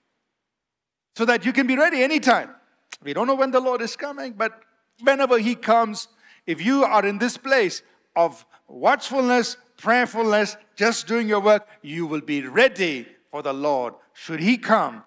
so 1.17 1.25
that 1.25 1.45
you 1.45 1.53
can 1.53 1.67
be 1.67 1.77
ready 1.77 2.01
anytime. 2.01 2.55
We 3.03 3.13
don't 3.13 3.27
know 3.27 3.35
when 3.35 3.51
the 3.51 3.59
Lord 3.59 3.83
is 3.83 3.97
coming, 3.97 4.35
but 4.35 4.63
whenever 5.03 5.37
He 5.41 5.57
comes, 5.57 6.07
if 6.47 6.65
you 6.65 6.85
are 6.85 7.05
in 7.05 7.19
this 7.19 7.37
place 7.37 7.83
of 8.15 8.47
watchfulness, 8.69 9.57
prayerfulness, 9.77 10.57
just 10.77 11.09
doing 11.09 11.29
your 11.29 11.41
work, 11.41 11.67
you 11.83 12.07
will 12.07 12.21
be 12.21 12.43
ready 12.47 13.09
for 13.33 13.43
the 13.43 13.53
Lord 13.53 13.95
should 14.13 14.39
He 14.39 14.59
come 14.59 15.03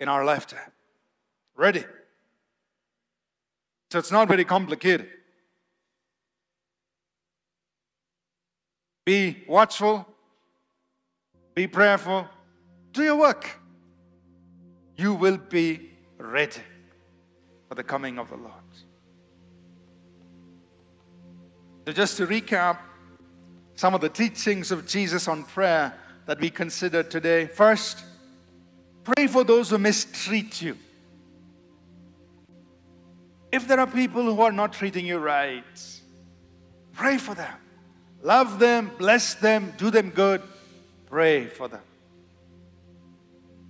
in 0.00 0.08
our 0.08 0.24
lifetime. 0.24 0.72
Ready. 1.54 1.84
So 3.92 4.00
it's 4.00 4.10
not 4.10 4.26
very 4.26 4.44
complicated. 4.44 5.08
Be 9.08 9.42
watchful, 9.48 10.06
be 11.54 11.66
prayerful, 11.66 12.28
do 12.92 13.02
your 13.02 13.16
work. 13.16 13.58
You 14.98 15.14
will 15.14 15.38
be 15.38 15.92
ready 16.18 16.60
for 17.70 17.74
the 17.74 17.82
coming 17.82 18.18
of 18.18 18.28
the 18.28 18.36
Lord. 18.36 18.52
So, 21.86 21.92
just 21.94 22.18
to 22.18 22.26
recap 22.26 22.80
some 23.76 23.94
of 23.94 24.02
the 24.02 24.10
teachings 24.10 24.70
of 24.70 24.86
Jesus 24.86 25.26
on 25.26 25.44
prayer 25.44 25.94
that 26.26 26.38
we 26.38 26.50
considered 26.50 27.10
today. 27.10 27.46
First, 27.46 28.04
pray 29.04 29.26
for 29.26 29.42
those 29.42 29.70
who 29.70 29.78
mistreat 29.78 30.60
you. 30.60 30.76
If 33.50 33.66
there 33.66 33.80
are 33.80 33.86
people 33.86 34.22
who 34.24 34.42
are 34.42 34.52
not 34.52 34.74
treating 34.74 35.06
you 35.06 35.16
right, 35.16 35.64
pray 36.92 37.16
for 37.16 37.34
them. 37.34 37.56
Love 38.22 38.58
them, 38.58 38.90
bless 38.98 39.34
them, 39.34 39.72
do 39.76 39.90
them 39.90 40.10
good. 40.10 40.42
Pray 41.06 41.46
for 41.46 41.68
them. 41.68 41.82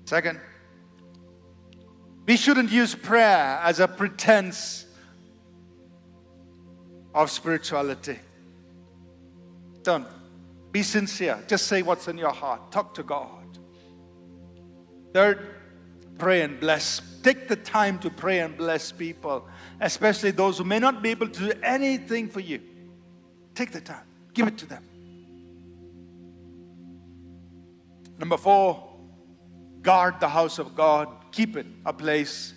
Second, 0.04 0.40
we 2.26 2.37
shouldn't 2.37 2.70
use 2.70 2.94
prayer 2.94 3.61
as 3.62 3.80
a 3.80 3.88
pretense 3.88 4.87
of 7.14 7.30
spirituality. 7.30 8.18
Don't. 9.82 10.06
Be 10.70 10.82
sincere. 10.82 11.42
Just 11.46 11.66
say 11.66 11.82
what's 11.82 12.08
in 12.08 12.18
your 12.18 12.32
heart. 12.32 12.70
Talk 12.70 12.94
to 12.94 13.02
God. 13.02 13.58
Third, 15.14 15.54
pray 16.18 16.42
and 16.42 16.61
bless. 16.61 17.00
Take 17.22 17.48
the 17.48 17.56
time 17.56 17.98
to 18.00 18.11
pray 18.11 18.40
and 18.40 18.56
bless 18.56 18.92
people, 18.92 19.48
especially 19.80 20.30
those 20.30 20.58
who 20.58 20.64
may 20.64 20.78
not 20.78 21.02
be 21.02 21.08
able 21.11 21.28
to 21.28 21.40
do 21.40 21.52
anything 21.62 22.28
for 22.28 22.40
you. 22.40 22.61
Take 23.54 23.72
the 23.72 23.80
time, 23.80 24.06
give 24.38 24.46
it 24.46 24.57
to 24.59 24.66
them. 24.66 24.85
Number 28.18 28.37
four, 28.37 28.88
guard 29.83 30.20
the 30.20 30.29
house 30.29 30.61
of 30.61 30.77
God. 30.77 31.09
Keep 31.33 31.57
it 31.57 31.66
a 31.85 31.92
place 31.92 32.55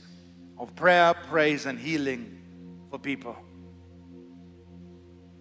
of 0.60 0.76
prayer, 0.76 1.15
praise, 1.28 1.65
and 1.65 1.80
healing 1.80 2.38
for 2.91 3.00
people. 3.00 3.36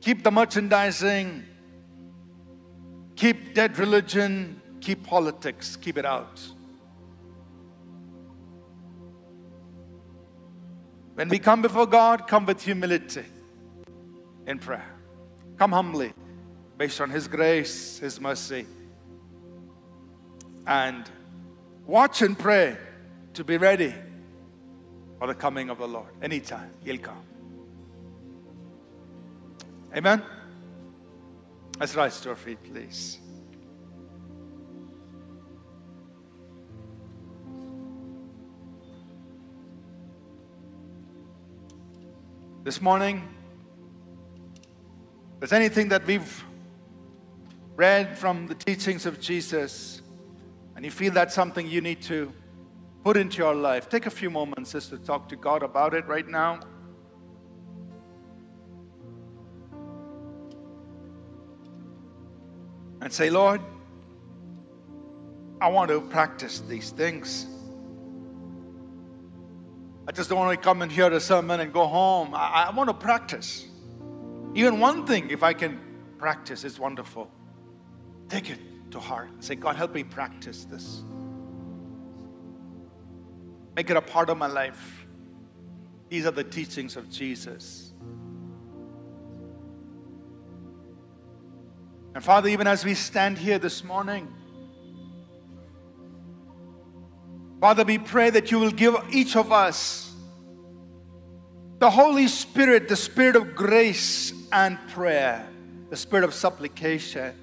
Keep 0.00 0.22
the 0.22 0.30
merchandising, 0.30 1.44
keep 3.16 3.54
dead 3.54 3.78
religion, 3.78 4.62
keep 4.80 5.04
politics, 5.04 5.76
keep 5.76 5.98
it 5.98 6.06
out. 6.06 6.40
When 11.16 11.28
we 11.28 11.38
come 11.38 11.60
before 11.60 11.86
God, 11.86 12.26
come 12.26 12.46
with 12.46 12.62
humility 12.62 13.24
in 14.46 14.58
prayer. 14.58 14.90
Come 15.58 15.72
humbly, 15.72 16.14
based 16.80 17.02
on 17.02 17.10
His 17.10 17.28
grace, 17.28 17.98
His 17.98 18.18
mercy. 18.18 18.64
And 20.66 21.04
watch 21.86 22.22
and 22.22 22.38
pray 22.38 22.74
to 23.34 23.44
be 23.44 23.58
ready 23.58 23.94
for 25.18 25.26
the 25.26 25.34
coming 25.34 25.68
of 25.68 25.76
the 25.76 25.86
Lord. 25.86 26.08
Anytime, 26.22 26.70
He'll 26.82 26.96
come. 26.96 27.22
Amen? 29.94 30.22
Let's 31.78 31.94
rise 31.94 32.18
to 32.22 32.30
our 32.30 32.36
feet, 32.36 32.62
please. 32.62 33.18
This 42.64 42.80
morning, 42.80 43.28
there's 45.40 45.52
anything 45.52 45.90
that 45.90 46.06
we've 46.06 46.44
read 47.80 48.18
from 48.18 48.46
the 48.46 48.54
teachings 48.54 49.06
of 49.06 49.18
Jesus, 49.18 50.02
and 50.76 50.84
you 50.84 50.90
feel 50.90 51.14
that's 51.14 51.34
something 51.34 51.66
you 51.66 51.80
need 51.80 52.02
to 52.02 52.30
put 53.02 53.16
into 53.16 53.38
your 53.38 53.54
life, 53.54 53.88
take 53.88 54.04
a 54.04 54.10
few 54.10 54.28
moments 54.28 54.72
just 54.72 54.90
to 54.90 54.98
talk 54.98 55.30
to 55.30 55.36
God 55.36 55.62
about 55.62 55.94
it 55.94 56.06
right 56.06 56.28
now. 56.28 56.60
And 63.00 63.10
say, 63.10 63.30
Lord, 63.30 63.62
I 65.58 65.68
want 65.68 65.88
to 65.88 66.02
practice 66.02 66.60
these 66.68 66.90
things. 66.90 67.46
I 70.06 70.12
just 70.12 70.28
don't 70.28 70.38
want 70.38 70.60
to 70.60 70.62
come 70.62 70.82
and 70.82 70.92
hear 70.92 71.10
a 71.10 71.18
sermon 71.18 71.60
and 71.60 71.72
go 71.72 71.86
home. 71.86 72.34
I, 72.34 72.66
I 72.68 72.74
want 72.74 72.88
to 72.90 72.94
practice. 72.94 73.64
Even 74.54 74.80
one 74.80 75.06
thing, 75.06 75.30
if 75.30 75.42
I 75.42 75.54
can 75.54 75.80
practice, 76.18 76.62
is 76.64 76.78
wonderful. 76.78 77.30
Take 78.30 78.48
it 78.48 78.60
to 78.92 79.00
heart. 79.00 79.28
Say, 79.40 79.56
God, 79.56 79.76
help 79.76 79.92
me 79.92 80.04
practice 80.04 80.64
this. 80.64 81.02
Make 83.76 83.90
it 83.90 83.96
a 83.96 84.02
part 84.02 84.30
of 84.30 84.38
my 84.38 84.46
life. 84.46 85.06
These 86.08 86.26
are 86.26 86.30
the 86.30 86.44
teachings 86.44 86.96
of 86.96 87.10
Jesus. 87.10 87.92
And 92.14 92.22
Father, 92.22 92.48
even 92.48 92.66
as 92.66 92.84
we 92.84 92.94
stand 92.94 93.36
here 93.38 93.58
this 93.58 93.84
morning, 93.84 94.32
Father, 97.60 97.84
we 97.84 97.98
pray 97.98 98.30
that 98.30 98.50
you 98.50 98.58
will 98.58 98.70
give 98.70 98.96
each 99.10 99.36
of 99.36 99.52
us 99.52 100.14
the 101.78 101.90
Holy 101.90 102.28
Spirit, 102.28 102.88
the 102.88 102.96
Spirit 102.96 103.36
of 103.36 103.54
grace 103.54 104.32
and 104.52 104.78
prayer, 104.88 105.48
the 105.88 105.96
Spirit 105.96 106.24
of 106.24 106.34
supplication, 106.34 107.34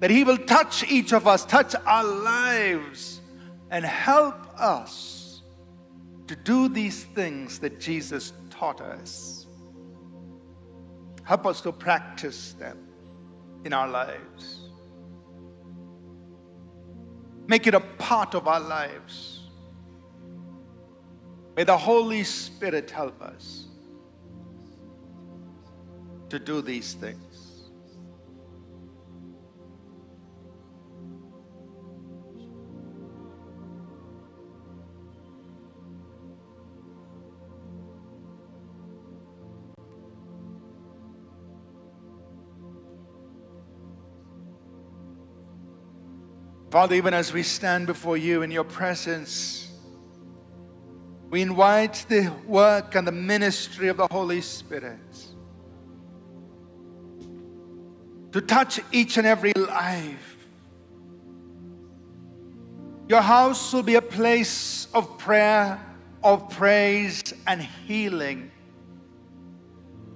that 0.00 0.10
He 0.10 0.24
will 0.24 0.38
touch 0.38 0.84
each 0.90 1.12
of 1.12 1.26
us, 1.26 1.44
touch 1.44 1.74
our 1.86 2.04
lives, 2.04 3.20
and 3.70 3.84
help 3.84 4.36
us 4.60 5.42
to 6.26 6.36
do 6.36 6.68
these 6.68 7.04
things 7.04 7.58
that 7.60 7.80
Jesus 7.80 8.32
taught 8.50 8.80
us. 8.80 9.46
Help 11.24 11.46
us 11.46 11.60
to 11.62 11.72
practice 11.72 12.52
them 12.54 12.78
in 13.64 13.72
our 13.72 13.88
lives. 13.88 14.68
Make 17.46 17.66
it 17.66 17.74
a 17.74 17.80
part 17.80 18.34
of 18.34 18.48
our 18.48 18.60
lives. 18.60 19.40
May 21.56 21.64
the 21.64 21.76
Holy 21.76 22.24
Spirit 22.24 22.90
help 22.90 23.20
us 23.22 23.68
to 26.30 26.38
do 26.38 26.62
these 26.62 26.94
things. 26.94 27.33
Father, 46.74 46.96
even 46.96 47.14
as 47.14 47.32
we 47.32 47.44
stand 47.44 47.86
before 47.86 48.16
you 48.16 48.42
in 48.42 48.50
your 48.50 48.64
presence, 48.64 49.70
we 51.30 51.40
invite 51.40 52.04
the 52.08 52.32
work 52.48 52.96
and 52.96 53.06
the 53.06 53.12
ministry 53.12 53.86
of 53.86 53.96
the 53.96 54.08
Holy 54.10 54.40
Spirit 54.40 54.98
to 58.32 58.40
touch 58.40 58.80
each 58.90 59.18
and 59.18 59.24
every 59.24 59.52
life. 59.52 60.36
Your 63.08 63.20
house 63.20 63.72
will 63.72 63.84
be 63.84 63.94
a 63.94 64.02
place 64.02 64.88
of 64.94 65.16
prayer, 65.16 65.80
of 66.24 66.50
praise, 66.50 67.22
and 67.46 67.62
healing. 67.62 68.50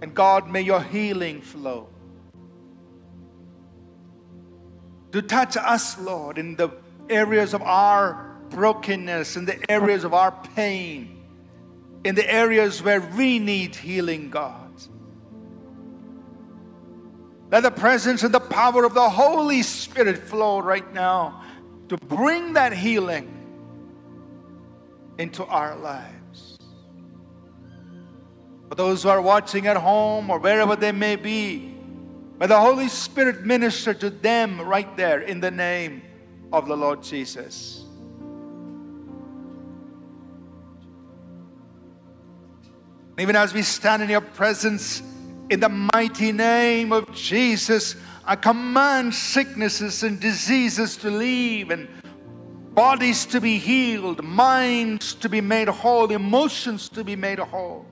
And 0.03 0.13
God, 0.13 0.51
may 0.51 0.63
your 0.63 0.83
healing 0.83 1.41
flow. 1.41 1.89
To 5.13 5.23
touch 5.23 5.57
us, 5.57 5.99
Lord, 5.99 6.39
in 6.39 6.57
the 6.57 6.71
areas 7.09 7.55
of 7.55 7.63
our 7.63 8.37
brokenness, 8.51 9.37
in 9.37 9.45
the 9.45 9.71
areas 9.71 10.05
of 10.05 10.15
our 10.15 10.33
pain, 10.55 11.23
in 12.05 12.15
the 12.15 12.31
areas 12.31 12.83
where 12.83 13.01
we 13.01 13.39
need 13.39 13.75
healing, 13.75 14.31
God. 14.31 14.69
Let 17.51 17.63
the 17.63 17.71
presence 17.71 18.23
and 18.23 18.35
the 18.35 18.41
power 18.41 18.85
of 18.85 18.93
the 18.93 19.09
Holy 19.09 19.63
Spirit 19.63 20.19
flow 20.19 20.61
right 20.61 20.93
now 20.93 21.43
to 21.89 21.97
bring 21.97 22.53
that 22.53 22.75
healing 22.75 23.35
into 25.19 25.45
our 25.45 25.75
lives. 25.77 26.59
For 28.69 28.75
those 28.75 29.03
who 29.03 29.09
are 29.09 29.23
watching 29.23 29.67
at 29.67 29.79
home 29.79 30.29
or 30.29 30.39
wherever 30.39 30.77
they 30.77 30.93
may 30.93 31.17
be, 31.17 31.78
May 32.39 32.47
the 32.47 32.61
Holy 32.61 32.89
Spirit 32.89 33.45
minister 33.45 33.93
to 33.95 34.11
them 34.11 34.61
right 34.61 34.97
there 34.97 35.23
in 35.23 35.41
the 35.41 35.51
name 35.51 36.03
of 36.53 36.69
the 36.69 36.77
Lord 36.77 37.03
Jesus. 37.03 37.85
Even 43.19 43.35
as 43.35 43.53
we 43.53 43.63
stand 43.63 44.03
in 44.03 44.09
your 44.09 44.21
presence, 44.21 45.03
in 45.51 45.59
the 45.59 45.69
mighty 45.69 46.31
name 46.31 46.93
of 46.93 47.13
Jesus, 47.13 47.97
I 48.25 48.37
command 48.37 49.13
sicknesses 49.13 50.05
and 50.05 50.21
diseases 50.21 50.97
to 50.99 51.11
leave 51.11 51.71
and 51.71 51.89
bodies 52.73 53.27
to 53.27 53.41
be 53.41 53.59
healed, 53.59 54.23
minds 54.23 55.15
to 55.15 55.29
be 55.29 55.41
made 55.41 55.67
whole, 55.67 56.13
emotions 56.13 56.89
to 56.91 57.03
be 57.03 57.17
made 57.17 57.41
whole. 57.41 57.88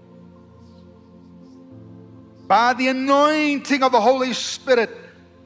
By 2.47 2.75
the 2.75 2.89
anointing 2.89 3.83
of 3.83 3.93
the 3.93 4.01
Holy 4.01 4.33
Spirit, 4.33 4.91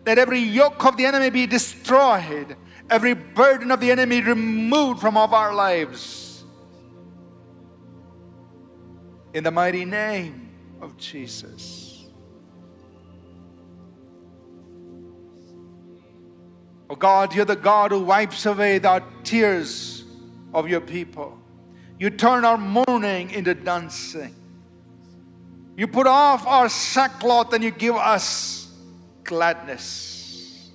that 0.05 0.19
every 0.19 0.41
yoke 0.41 0.85
of 0.85 0.97
the 0.97 1.07
enemy 1.07 1.31
be 1.31 1.47
destroyed, 1.47 2.57
every 2.89 3.15
burden 3.15 3.71
of 3.71 3.81
the 3.81 3.91
enemy 3.91 4.21
removed 4.21 5.01
from 5.01 5.17
off 5.17 5.33
our 5.33 5.55
lives. 5.55 6.45
In 9.33 9.45
the 9.45 9.51
mighty 9.51 9.85
name 9.85 10.51
of 10.81 10.97
Jesus. 10.97 12.07
Oh 16.91 16.97
God, 16.97 17.35
you're 17.35 17.45
the 17.45 17.55
God 17.55 17.93
who 17.93 18.01
wipes 18.01 18.45
away 18.47 18.79
the 18.79 19.03
tears 19.23 20.05
of 20.53 20.69
your 20.69 20.81
people. 20.81 21.39
You 22.01 22.11
turn 22.11 22.45
our 22.45 22.59
mourning 22.59 23.31
into 23.31 23.55
dancing. 23.55 24.35
You 25.81 25.89
put 25.89 26.07
off 26.07 26.47
our 26.47 26.69
sackcloth 26.69 27.55
and 27.55 27.65
you 27.65 27.71
give 27.71 27.97
us 27.97 28.71
gladness. 29.25 30.71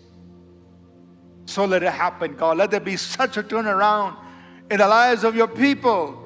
So 1.46 1.66
let 1.66 1.84
it 1.84 1.92
happen, 1.92 2.36
God. 2.36 2.58
Let 2.58 2.72
there 2.72 2.80
be 2.80 2.98
such 2.98 3.38
a 3.38 3.44
turnaround 3.44 4.18
in 4.72 4.80
the 4.80 4.88
lives 4.88 5.24
of 5.24 5.36
your 5.36 5.48
people. 5.48 6.20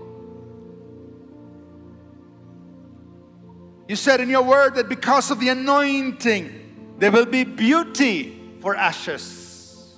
You 3.90 3.98
said 3.98 4.22
in 4.22 4.30
your 4.30 4.44
word 4.44 4.76
that 4.76 4.88
because 4.88 5.30
of 5.30 5.42
the 5.42 5.50
anointing, 5.50 6.96
there 7.00 7.12
will 7.12 7.26
be 7.26 7.44
beauty 7.44 8.40
for 8.62 8.78
ashes. 8.78 9.98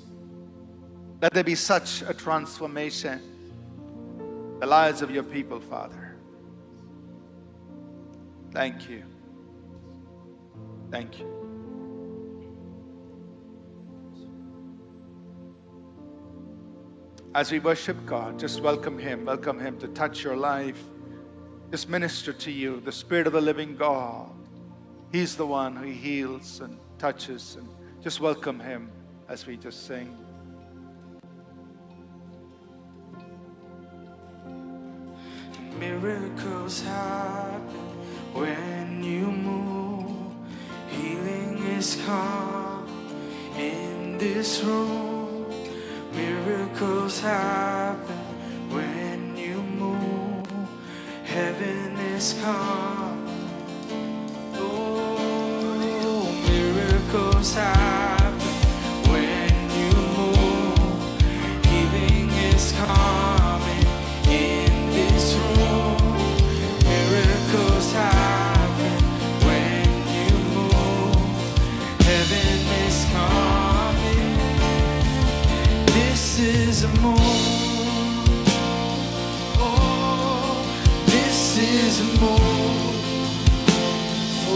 Let 1.21 1.35
there 1.35 1.43
be 1.43 1.53
such 1.53 2.01
a 2.01 2.15
transformation 2.15 3.21
in 4.53 4.59
the 4.59 4.65
lives 4.65 5.03
of 5.03 5.11
your 5.11 5.21
people, 5.21 5.59
Father. 5.59 6.00
Thank 8.51 8.89
you. 8.89 9.03
Thank 10.91 11.19
you. 11.19 11.41
As 17.33 17.49
we 17.49 17.59
worship 17.59 18.05
God, 18.05 18.37
just 18.37 18.59
welcome 18.59 18.99
Him. 18.99 19.23
Welcome 19.23 19.57
Him 19.57 19.79
to 19.79 19.87
touch 19.87 20.21
your 20.21 20.35
life. 20.35 20.83
Just 21.71 21.87
minister 21.87 22.33
to 22.33 22.51
you, 22.51 22.81
the 22.81 22.91
Spirit 22.91 23.25
of 23.25 23.31
the 23.31 23.39
living 23.39 23.77
God. 23.77 24.29
He's 25.13 25.37
the 25.37 25.47
one 25.47 25.73
who 25.73 25.89
heals 25.89 26.59
and 26.59 26.77
touches. 26.97 27.55
And 27.55 27.69
just 28.01 28.19
welcome 28.19 28.59
Him 28.59 28.91
as 29.29 29.47
we 29.47 29.55
just 29.55 29.87
sing. 29.87 30.17
Miracles 35.79 36.81
happen 36.81 37.90
when 38.33 39.03
you 39.03 39.27
move. 39.31 40.11
Healing 40.89 41.57
is 41.77 42.01
come 42.05 42.87
in 43.57 44.17
this 44.17 44.63
room. 44.63 45.45
Miracles 46.13 47.19
happen 47.19 48.17
when 48.69 49.35
you 49.37 49.61
move. 49.61 50.47
Heaven 51.25 51.97
is 52.15 52.33
come. 52.41 53.27
Oh, 54.55 56.31
miracles 56.47 57.53
happen 57.53 58.10
is. 76.83 76.89
Oh, 79.59 80.63
this 81.05 81.57
is. 81.57 82.01
Oh, 82.21 82.29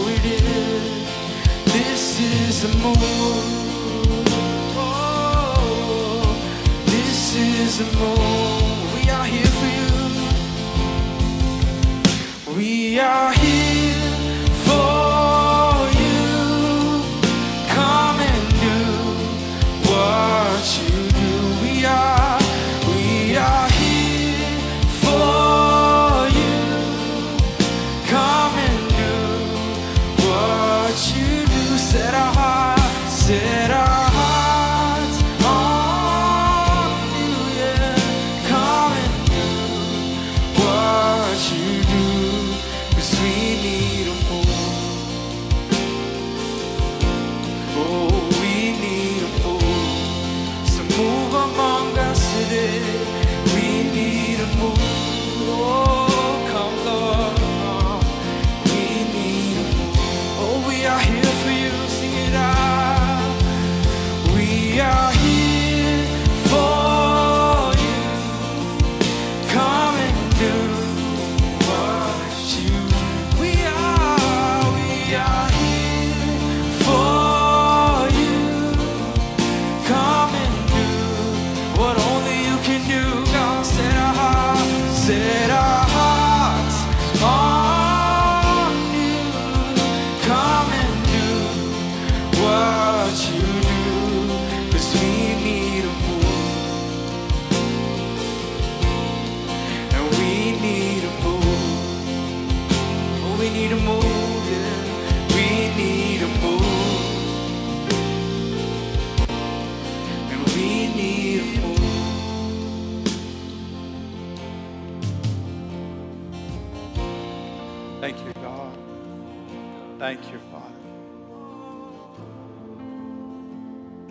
it 0.08 0.24
is. 0.24 0.84
This 1.72 2.04
is. 2.20 2.64
Oh, 2.78 2.94
this 6.86 7.34
is. 7.36 7.80
We 8.94 9.00
are 9.10 9.26
here 9.26 9.50
for 9.58 9.68
you. 9.76 9.90
We 12.56 12.72
are 12.98 13.32
here 13.32 13.65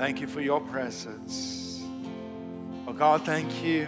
Thank 0.06 0.22
you 0.22 0.28
for 0.28 0.40
your 0.40 0.62
presence. 0.62 1.82
Oh, 2.88 2.94
God, 2.94 3.26
thank 3.26 3.64
you 3.64 3.88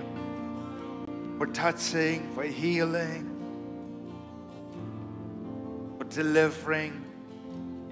for 1.37 1.45
touching, 1.45 2.27
for 2.33 2.41
healing, 2.41 3.29
for 5.99 6.05
delivering 6.05 7.05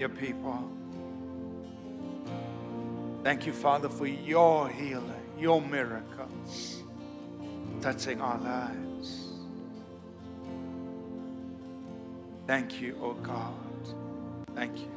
your 0.00 0.08
people. 0.08 0.68
Thank 3.22 3.46
you, 3.46 3.52
Father, 3.52 3.88
for 3.88 4.08
your 4.08 4.70
healing, 4.70 5.30
your 5.38 5.62
miracles 5.62 6.82
touching 7.80 8.20
our 8.20 8.38
lives. 8.38 9.34
Thank 12.48 12.80
you, 12.80 12.98
oh 13.00 13.12
God. 13.12 13.54
Thank 14.56 14.80
you. 14.80 14.95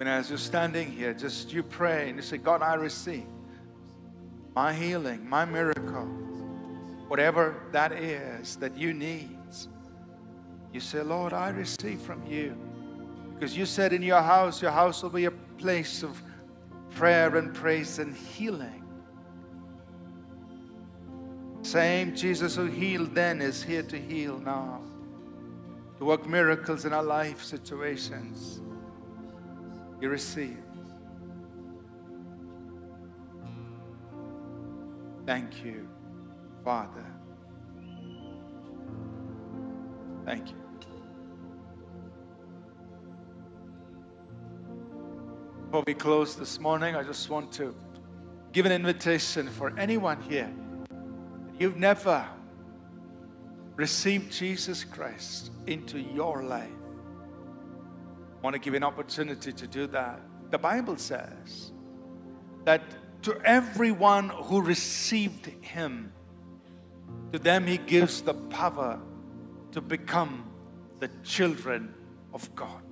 And 0.00 0.08
as 0.08 0.30
you're 0.30 0.38
standing 0.38 0.90
here, 0.90 1.12
just 1.12 1.52
you 1.52 1.62
pray 1.62 2.08
and 2.08 2.16
you 2.16 2.22
say, 2.22 2.38
God, 2.38 2.62
I 2.62 2.74
receive 2.74 3.26
my 4.54 4.72
healing, 4.72 5.28
my 5.28 5.44
miracle, 5.44 6.06
whatever 7.06 7.62
that 7.72 7.92
is 7.92 8.56
that 8.56 8.76
you 8.76 8.92
need. 8.92 9.36
You 10.72 10.80
say, 10.80 11.02
Lord, 11.02 11.32
I 11.32 11.50
receive 11.50 12.00
from 12.00 12.24
you. 12.26 12.56
Because 13.34 13.56
you 13.56 13.66
said 13.66 13.92
in 13.92 14.02
your 14.02 14.22
house, 14.22 14.62
your 14.62 14.70
house 14.70 15.02
will 15.02 15.10
be 15.10 15.24
a 15.24 15.30
place 15.30 16.02
of 16.02 16.22
prayer 16.90 17.36
and 17.36 17.52
praise 17.52 17.98
and 17.98 18.14
healing. 18.14 18.84
Same 21.62 22.14
Jesus 22.14 22.56
who 22.56 22.66
healed 22.66 23.14
then 23.14 23.40
is 23.40 23.62
here 23.62 23.82
to 23.82 23.98
heal 23.98 24.38
now, 24.38 24.80
to 25.98 26.04
work 26.04 26.26
miracles 26.26 26.84
in 26.84 26.92
our 26.92 27.02
life 27.02 27.42
situations. 27.42 28.60
You 30.00 30.08
receive. 30.08 30.56
Thank 35.26 35.62
you, 35.62 35.86
Father. 36.64 37.04
Thank 40.24 40.48
you. 40.50 40.56
Before 45.66 45.84
we 45.86 45.94
close 45.94 46.34
this 46.34 46.58
morning, 46.58 46.96
I 46.96 47.04
just 47.04 47.30
want 47.30 47.52
to 47.52 47.74
give 48.52 48.66
an 48.66 48.72
invitation 48.72 49.48
for 49.48 49.78
anyone 49.78 50.20
here. 50.22 50.52
You've 51.58 51.76
never 51.76 52.26
received 53.76 54.32
Jesus 54.32 54.82
Christ 54.82 55.52
into 55.66 56.00
your 56.00 56.42
life. 56.42 56.79
Want 58.42 58.54
to 58.54 58.58
give 58.58 58.74
an 58.74 58.84
opportunity 58.84 59.52
to 59.52 59.66
do 59.66 59.86
that. 59.88 60.20
The 60.50 60.58
Bible 60.58 60.96
says 60.96 61.72
that 62.64 62.82
to 63.22 63.38
everyone 63.44 64.30
who 64.30 64.62
received 64.62 65.46
him, 65.62 66.12
to 67.32 67.38
them 67.38 67.66
he 67.66 67.78
gives 67.78 68.22
the 68.22 68.34
power 68.34 68.98
to 69.72 69.80
become 69.80 70.50
the 70.98 71.08
children 71.22 71.94
of 72.32 72.54
God 72.54 72.82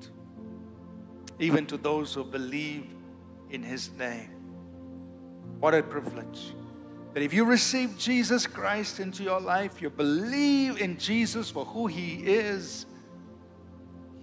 even 1.39 1.67
to 1.67 1.77
those 1.77 2.15
who 2.15 2.25
believe 2.25 2.85
in 3.51 3.63
his 3.63 3.91
name. 3.93 4.31
What 5.61 5.75
a 5.75 5.83
privilege. 5.83 6.55
That 7.15 7.23
if 7.23 7.33
you 7.33 7.45
receive 7.45 7.97
Jesus 7.97 8.47
Christ 8.47 9.01
into 9.01 9.23
your 9.23 9.41
life, 9.41 9.81
you 9.81 9.91
believe 9.91 10.81
in 10.81 10.99
Jesus 10.99 11.51
for 11.51 11.65
who 11.65 11.87
he 11.87 12.17
is, 12.17 12.87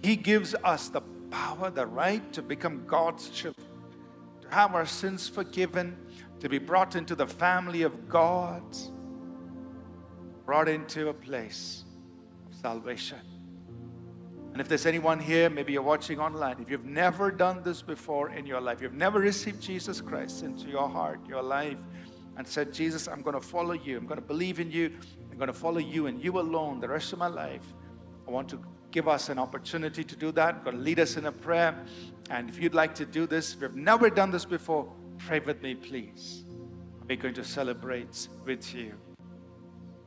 he 0.02 0.14
gives 0.16 0.54
us 0.62 0.88
the 0.88 1.00
power, 1.30 1.70
the 1.70 1.86
right 1.86 2.32
to 2.32 2.42
become 2.42 2.86
God's 2.86 3.28
children, 3.30 3.66
to 4.42 4.48
have 4.48 4.74
our 4.74 4.86
sins 4.86 5.28
forgiven, 5.28 5.96
to 6.40 6.48
be 6.48 6.58
brought 6.58 6.96
into 6.96 7.14
the 7.14 7.26
family 7.26 7.82
of 7.82 8.08
God, 8.08 8.62
brought 10.44 10.68
into 10.68 11.08
a 11.08 11.14
place 11.14 11.84
of 12.48 12.54
salvation. 12.54 13.18
And 14.52 14.60
if 14.60 14.68
there's 14.68 14.86
anyone 14.86 15.20
here, 15.20 15.50
maybe 15.50 15.74
you're 15.74 15.82
watching 15.82 16.18
online, 16.18 16.56
if 16.60 16.70
you've 16.70 16.86
never 16.86 17.30
done 17.30 17.62
this 17.62 17.82
before 17.82 18.30
in 18.30 18.46
your 18.46 18.60
life, 18.60 18.80
you've 18.80 18.94
never 18.94 19.18
received 19.18 19.60
Jesus 19.60 20.00
Christ 20.00 20.42
into 20.42 20.68
your 20.68 20.88
heart, 20.88 21.20
your 21.28 21.42
life, 21.42 21.78
and 22.38 22.46
said, 22.46 22.72
Jesus, 22.72 23.06
I'm 23.08 23.22
going 23.22 23.34
to 23.34 23.46
follow 23.46 23.72
you. 23.72 23.98
I'm 23.98 24.06
going 24.06 24.20
to 24.20 24.26
believe 24.26 24.60
in 24.60 24.70
you. 24.70 24.92
I'm 25.30 25.36
going 25.36 25.48
to 25.48 25.52
follow 25.52 25.78
you 25.78 26.06
and 26.06 26.22
you 26.22 26.38
alone 26.38 26.80
the 26.80 26.88
rest 26.88 27.12
of 27.12 27.18
my 27.18 27.26
life. 27.26 27.74
I 28.26 28.30
want 28.30 28.48
to 28.50 28.60
give 28.90 29.08
us 29.08 29.28
an 29.28 29.38
opportunity 29.38 30.04
to 30.04 30.16
do 30.16 30.32
that. 30.32 30.64
To 30.64 30.72
lead 30.72 31.00
us 31.00 31.16
in 31.16 31.26
a 31.26 31.32
prayer. 31.32 31.76
And 32.30 32.48
if 32.48 32.60
you'd 32.60 32.74
like 32.74 32.94
to 32.96 33.06
do 33.06 33.26
this, 33.26 33.56
you've 33.60 33.76
never 33.76 34.10
done 34.10 34.30
this 34.30 34.44
before, 34.44 34.90
pray 35.18 35.40
with 35.40 35.62
me, 35.62 35.74
please. 35.74 36.42
We're 37.08 37.16
going 37.16 37.34
to 37.34 37.44
celebrate 37.44 38.28
with 38.44 38.74
you. 38.74 38.94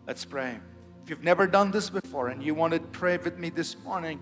Let's 0.05 0.25
pray. 0.25 0.59
If 1.03 1.09
you've 1.09 1.23
never 1.23 1.47
done 1.47 1.71
this 1.71 1.89
before 1.89 2.27
and 2.27 2.43
you 2.43 2.53
want 2.53 2.73
to 2.73 2.79
pray 2.79 3.17
with 3.17 3.37
me 3.37 3.49
this 3.49 3.77
morning, 3.83 4.19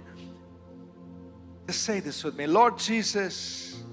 just 1.65 1.83
say 1.83 1.99
this 1.99 2.23
with 2.23 2.37
me 2.37 2.45
Lord 2.45 2.77
Jesus, 2.77 3.83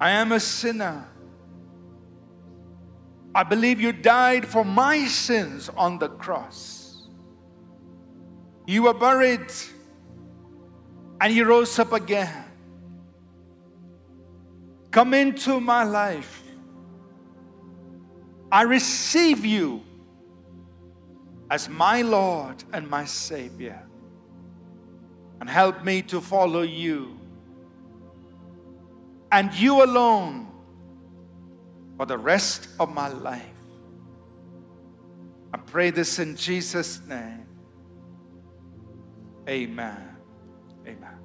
I 0.00 0.10
am 0.10 0.32
a 0.32 0.40
sinner. 0.40 1.08
I 3.34 3.42
believe 3.42 3.80
you 3.80 3.92
died 3.92 4.46
for 4.46 4.64
my 4.64 5.06
sins 5.06 5.68
on 5.76 5.98
the 5.98 6.08
cross. 6.08 6.73
You 8.66 8.84
were 8.84 8.94
buried 8.94 9.52
and 11.20 11.34
you 11.34 11.44
rose 11.44 11.78
up 11.78 11.92
again. 11.92 12.44
Come 14.90 15.14
into 15.14 15.60
my 15.60 15.84
life. 15.84 16.42
I 18.50 18.62
receive 18.62 19.44
you 19.44 19.82
as 21.50 21.68
my 21.68 22.02
Lord 22.02 22.62
and 22.72 22.88
my 22.88 23.04
Savior 23.04 23.82
and 25.40 25.50
help 25.50 25.84
me 25.84 26.02
to 26.02 26.20
follow 26.20 26.62
you 26.62 27.18
and 29.32 29.52
you 29.54 29.82
alone 29.82 30.48
for 31.96 32.06
the 32.06 32.16
rest 32.16 32.68
of 32.78 32.94
my 32.94 33.08
life. 33.08 33.42
I 35.52 35.58
pray 35.58 35.90
this 35.90 36.18
in 36.18 36.36
Jesus' 36.36 37.00
name. 37.06 37.43
Amen. 39.48 40.16
Amen. 40.86 41.18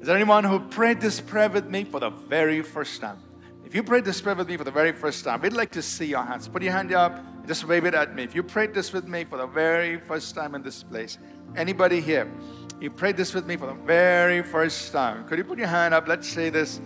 Is 0.00 0.06
there 0.06 0.16
anyone 0.16 0.44
who 0.44 0.60
prayed 0.60 1.00
this 1.00 1.20
prayer 1.20 1.48
with 1.48 1.68
me 1.68 1.84
for 1.84 2.00
the 2.00 2.10
very 2.10 2.62
first 2.62 3.00
time? 3.00 3.18
If 3.64 3.74
you 3.74 3.82
prayed 3.82 4.04
this 4.04 4.20
prayer 4.20 4.34
with 4.34 4.48
me 4.48 4.56
for 4.56 4.64
the 4.64 4.70
very 4.70 4.92
first 4.92 5.24
time, 5.24 5.42
we'd 5.42 5.52
like 5.52 5.70
to 5.72 5.82
see 5.82 6.06
your 6.06 6.22
hands. 6.22 6.48
Put 6.48 6.62
your 6.62 6.72
hand 6.72 6.92
up, 6.92 7.46
just 7.46 7.66
wave 7.66 7.84
it 7.84 7.94
at 7.94 8.14
me. 8.14 8.22
If 8.22 8.34
you 8.34 8.42
prayed 8.42 8.72
this 8.72 8.92
with 8.92 9.06
me 9.06 9.24
for 9.24 9.36
the 9.36 9.46
very 9.46 9.98
first 9.98 10.34
time 10.34 10.54
in 10.54 10.62
this 10.62 10.82
place, 10.82 11.18
Anybody 11.56 12.00
here? 12.00 12.30
You 12.80 12.90
prayed 12.90 13.16
this 13.16 13.34
with 13.34 13.46
me 13.46 13.56
for 13.56 13.66
the 13.66 13.74
very 13.74 14.42
first 14.42 14.92
time. 14.92 15.26
Could 15.26 15.38
you 15.38 15.44
put 15.44 15.58
your 15.58 15.66
hand 15.66 15.94
up? 15.94 16.06
Let's 16.06 16.28
say 16.28 16.50
this. 16.50 16.80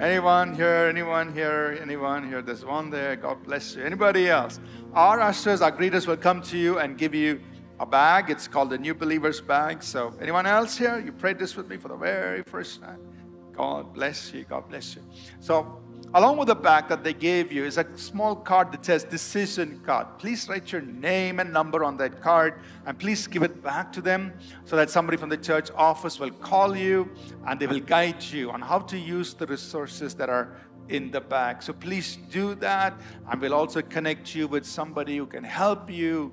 Anyone 0.00 0.54
here? 0.54 0.88
Anyone 0.90 1.32
here? 1.32 1.78
Anyone 1.80 2.26
here? 2.26 2.42
There's 2.42 2.64
one 2.64 2.90
there. 2.90 3.16
God 3.16 3.42
bless 3.44 3.76
you. 3.76 3.84
Anybody 3.84 4.28
else? 4.28 4.58
Our 4.94 5.20
ushers, 5.20 5.60
our 5.62 5.70
greeters 5.70 6.06
will 6.06 6.16
come 6.16 6.42
to 6.42 6.58
you 6.58 6.78
and 6.78 6.98
give 6.98 7.14
you 7.14 7.40
a 7.78 7.86
bag. 7.86 8.30
It's 8.30 8.48
called 8.48 8.70
the 8.70 8.78
New 8.78 8.94
Believer's 8.94 9.40
Bag. 9.40 9.82
So, 9.82 10.14
anyone 10.20 10.46
else 10.46 10.76
here? 10.76 10.98
You 10.98 11.12
prayed 11.12 11.38
this 11.38 11.56
with 11.56 11.68
me 11.68 11.76
for 11.76 11.88
the 11.88 11.96
very 11.96 12.42
first 12.42 12.80
time. 12.80 13.00
God 13.52 13.92
bless 13.92 14.32
you. 14.32 14.44
God 14.44 14.68
bless 14.68 14.96
you. 14.96 15.02
So, 15.40 15.80
Along 16.14 16.36
with 16.36 16.48
the 16.48 16.54
bag 16.54 16.88
that 16.88 17.02
they 17.02 17.12
gave 17.12 17.50
you 17.50 17.64
is 17.64 17.78
a 17.78 17.86
small 17.98 18.36
card 18.36 18.70
that 18.72 18.84
says 18.84 19.04
decision 19.04 19.80
card. 19.84 20.06
Please 20.18 20.48
write 20.48 20.70
your 20.70 20.80
name 20.80 21.40
and 21.40 21.52
number 21.52 21.82
on 21.84 21.96
that 21.96 22.22
card 22.22 22.60
and 22.86 22.98
please 22.98 23.26
give 23.26 23.42
it 23.42 23.62
back 23.62 23.92
to 23.92 24.00
them 24.00 24.32
so 24.64 24.76
that 24.76 24.88
somebody 24.88 25.18
from 25.18 25.28
the 25.28 25.36
church 25.36 25.68
office 25.74 26.18
will 26.18 26.30
call 26.30 26.76
you 26.76 27.10
and 27.46 27.58
they 27.60 27.66
will 27.66 27.80
guide 27.80 28.22
you 28.22 28.50
on 28.50 28.62
how 28.62 28.78
to 28.78 28.96
use 28.96 29.34
the 29.34 29.46
resources 29.46 30.14
that 30.14 30.30
are 30.30 30.56
in 30.88 31.10
the 31.10 31.20
bag. 31.20 31.62
So 31.62 31.72
please 31.72 32.16
do 32.30 32.54
that 32.56 32.94
and 33.30 33.40
we'll 33.40 33.54
also 33.54 33.82
connect 33.82 34.34
you 34.34 34.46
with 34.46 34.64
somebody 34.64 35.16
who 35.16 35.26
can 35.26 35.44
help 35.44 35.90
you 35.90 36.32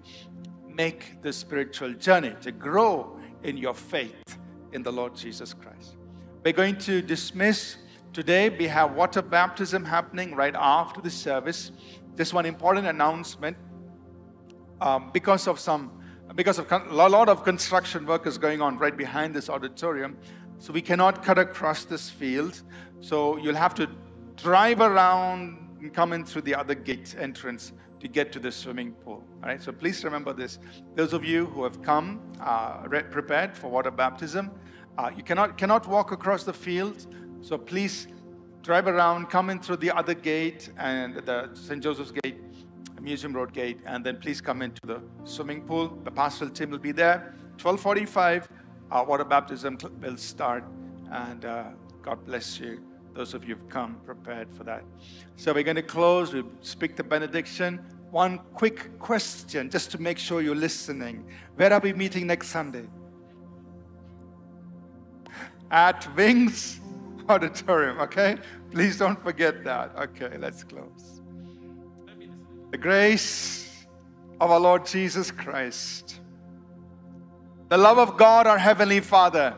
make 0.75 1.21
the 1.21 1.31
spiritual 1.31 1.93
journey 1.93 2.35
to 2.41 2.51
grow 2.51 3.19
in 3.43 3.57
your 3.57 3.73
faith 3.73 4.23
in 4.71 4.83
the 4.83 4.91
Lord 4.91 5.15
Jesus 5.15 5.53
Christ. 5.53 5.97
We're 6.43 6.53
going 6.53 6.77
to 6.79 7.01
dismiss 7.01 7.77
Today 8.13 8.49
we 8.49 8.67
have 8.67 8.93
water 8.93 9.23
baptism 9.23 9.83
happening 9.83 10.35
right 10.35 10.53
after 10.55 11.01
the 11.01 11.09
service. 11.09 11.71
Just 12.15 12.31
one 12.31 12.45
important 12.45 12.85
announcement. 12.85 13.57
Um, 14.81 15.09
because 15.11 15.47
of 15.47 15.59
some, 15.59 15.99
because 16.35 16.59
of 16.59 16.71
a 16.71 16.93
lot 16.93 17.27
of 17.27 17.43
construction 17.43 18.05
work 18.05 18.27
is 18.27 18.37
going 18.37 18.61
on 18.61 18.77
right 18.77 18.95
behind 18.95 19.33
this 19.33 19.49
auditorium, 19.49 20.15
so 20.59 20.71
we 20.71 20.81
cannot 20.81 21.23
cut 21.23 21.39
across 21.39 21.85
this 21.85 22.07
field. 22.07 22.61
So 22.99 23.37
you'll 23.37 23.55
have 23.55 23.73
to 23.75 23.89
drive 24.35 24.79
around 24.79 25.57
and 25.81 25.91
come 25.91 26.13
in 26.13 26.23
through 26.23 26.43
the 26.43 26.53
other 26.53 26.75
gate 26.75 27.15
entrance 27.17 27.73
to 28.03 28.09
get 28.09 28.33
to 28.33 28.39
the 28.39 28.51
swimming 28.51 28.91
pool. 28.91 29.23
All 29.41 29.49
right. 29.49 29.63
So 29.63 29.71
please 29.71 30.03
remember 30.03 30.33
this. 30.33 30.59
Those 30.95 31.13
of 31.13 31.23
you 31.23 31.45
who 31.47 31.63
have 31.63 31.81
come 31.81 32.21
uh, 32.41 32.81
prepared 32.83 33.57
for 33.57 33.69
water 33.69 33.91
baptism, 33.91 34.51
uh, 34.97 35.09
you 35.15 35.23
cannot 35.23 35.57
cannot 35.57 35.87
walk 35.87 36.11
across 36.11 36.43
the 36.43 36.53
field. 36.53 37.07
So 37.41 37.57
please 37.57 38.07
drive 38.61 38.87
around, 38.87 39.29
come 39.29 39.49
in 39.49 39.59
through 39.59 39.77
the 39.77 39.91
other 39.91 40.13
gate 40.13 40.69
and 40.77 41.15
the 41.15 41.49
St. 41.53 41.81
Joseph's 41.81 42.11
Gate, 42.11 42.37
Museum 43.01 43.33
Road 43.33 43.53
gate, 43.53 43.79
and 43.85 44.05
then 44.05 44.17
please 44.17 44.39
come 44.41 44.61
into 44.61 44.81
the 44.85 45.01
swimming 45.23 45.61
pool. 45.61 45.97
The 46.03 46.11
pastoral 46.11 46.51
team 46.51 46.71
will 46.71 46.77
be 46.77 46.91
there. 46.91 47.35
1245, 47.61 48.49
our 48.91 49.05
water 49.05 49.25
baptism 49.25 49.77
will 50.01 50.17
start. 50.17 50.65
And 51.11 51.45
uh, 51.45 51.71
God 52.01 52.25
bless 52.25 52.59
you. 52.59 52.92
Those 53.13 53.33
of 53.33 53.47
you 53.47 53.55
who've 53.55 53.69
come 53.69 53.97
prepared 54.05 54.47
for 54.55 54.63
that. 54.63 54.83
So 55.35 55.53
we're 55.53 55.63
going 55.63 55.75
to 55.75 55.81
close. 55.81 56.33
We 56.33 56.43
speak 56.61 56.95
the 56.95 57.03
benediction. 57.03 57.79
One 58.11 58.39
quick 58.53 58.99
question, 58.99 59.69
just 59.69 59.91
to 59.91 60.01
make 60.01 60.17
sure 60.17 60.41
you're 60.41 60.55
listening. 60.55 61.25
Where 61.55 61.73
are 61.73 61.79
we 61.79 61.93
meeting 61.93 62.27
next 62.27 62.47
Sunday? 62.47 62.87
at 65.73 66.07
Wings 66.15 66.79
Auditorium, 67.27 67.99
okay? 67.99 68.37
Please 68.71 68.97
don't 68.97 69.21
forget 69.23 69.63
that. 69.63 69.91
Okay, 69.97 70.37
let's 70.37 70.63
close. 70.63 71.21
The 72.69 72.77
grace 72.77 73.85
of 74.39 74.51
our 74.51 74.59
Lord 74.59 74.85
Jesus 74.85 75.31
Christ, 75.31 76.21
the 77.69 77.77
love 77.77 77.97
of 77.97 78.17
God, 78.17 78.45
our 78.45 78.57
Heavenly 78.57 78.99
Father, 78.99 79.55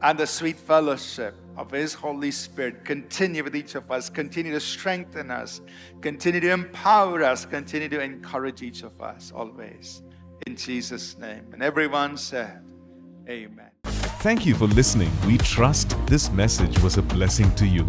and 0.00 0.18
the 0.18 0.26
sweet 0.26 0.56
fellowship 0.56 1.34
of 1.60 1.70
His 1.70 1.92
Holy 1.92 2.30
Spirit 2.30 2.86
continue 2.86 3.44
with 3.44 3.54
each 3.54 3.74
of 3.74 3.90
us, 3.90 4.08
continue 4.08 4.52
to 4.52 4.60
strengthen 4.60 5.30
us, 5.30 5.60
continue 6.00 6.40
to 6.40 6.50
empower 6.50 7.22
us, 7.22 7.44
continue 7.44 7.90
to 7.90 8.00
encourage 8.00 8.62
each 8.62 8.82
of 8.82 8.98
us 9.02 9.30
always. 9.34 10.00
In 10.46 10.56
Jesus' 10.56 11.18
name. 11.18 11.44
And 11.52 11.62
everyone 11.62 12.16
said, 12.16 12.62
Amen. 13.28 13.68
Thank 13.84 14.46
you 14.46 14.54
for 14.54 14.68
listening. 14.68 15.10
We 15.26 15.36
trust 15.36 15.94
this 16.06 16.30
message 16.30 16.78
was 16.80 16.96
a 16.96 17.02
blessing 17.02 17.54
to 17.56 17.66
you. 17.66 17.86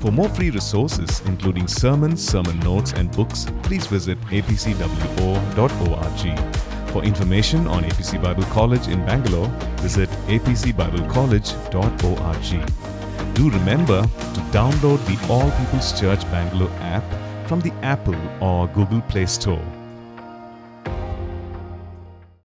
For 0.00 0.10
more 0.10 0.30
free 0.30 0.48
resources, 0.50 1.20
including 1.26 1.68
sermons, 1.68 2.26
sermon 2.26 2.58
notes, 2.60 2.94
and 2.94 3.12
books, 3.12 3.44
please 3.62 3.86
visit 3.86 4.18
apcwo.org. 4.22 4.80
For 6.90 7.04
information 7.04 7.66
on 7.66 7.84
APC 7.84 8.22
Bible 8.22 8.44
College 8.44 8.88
in 8.88 9.04
Bangalore, 9.04 9.48
visit 9.76 10.08
apcbiblecollege.org. 10.26 12.89
Do 13.34 13.50
remember 13.50 14.02
to 14.02 14.40
download 14.52 15.04
the 15.06 15.32
All 15.32 15.50
People's 15.52 15.98
Church 15.98 16.22
Bangalore 16.30 16.70
app 16.80 17.04
from 17.48 17.60
the 17.60 17.72
Apple 17.82 18.16
or 18.40 18.68
Google 18.68 19.00
Play 19.02 19.26
Store. 19.26 19.79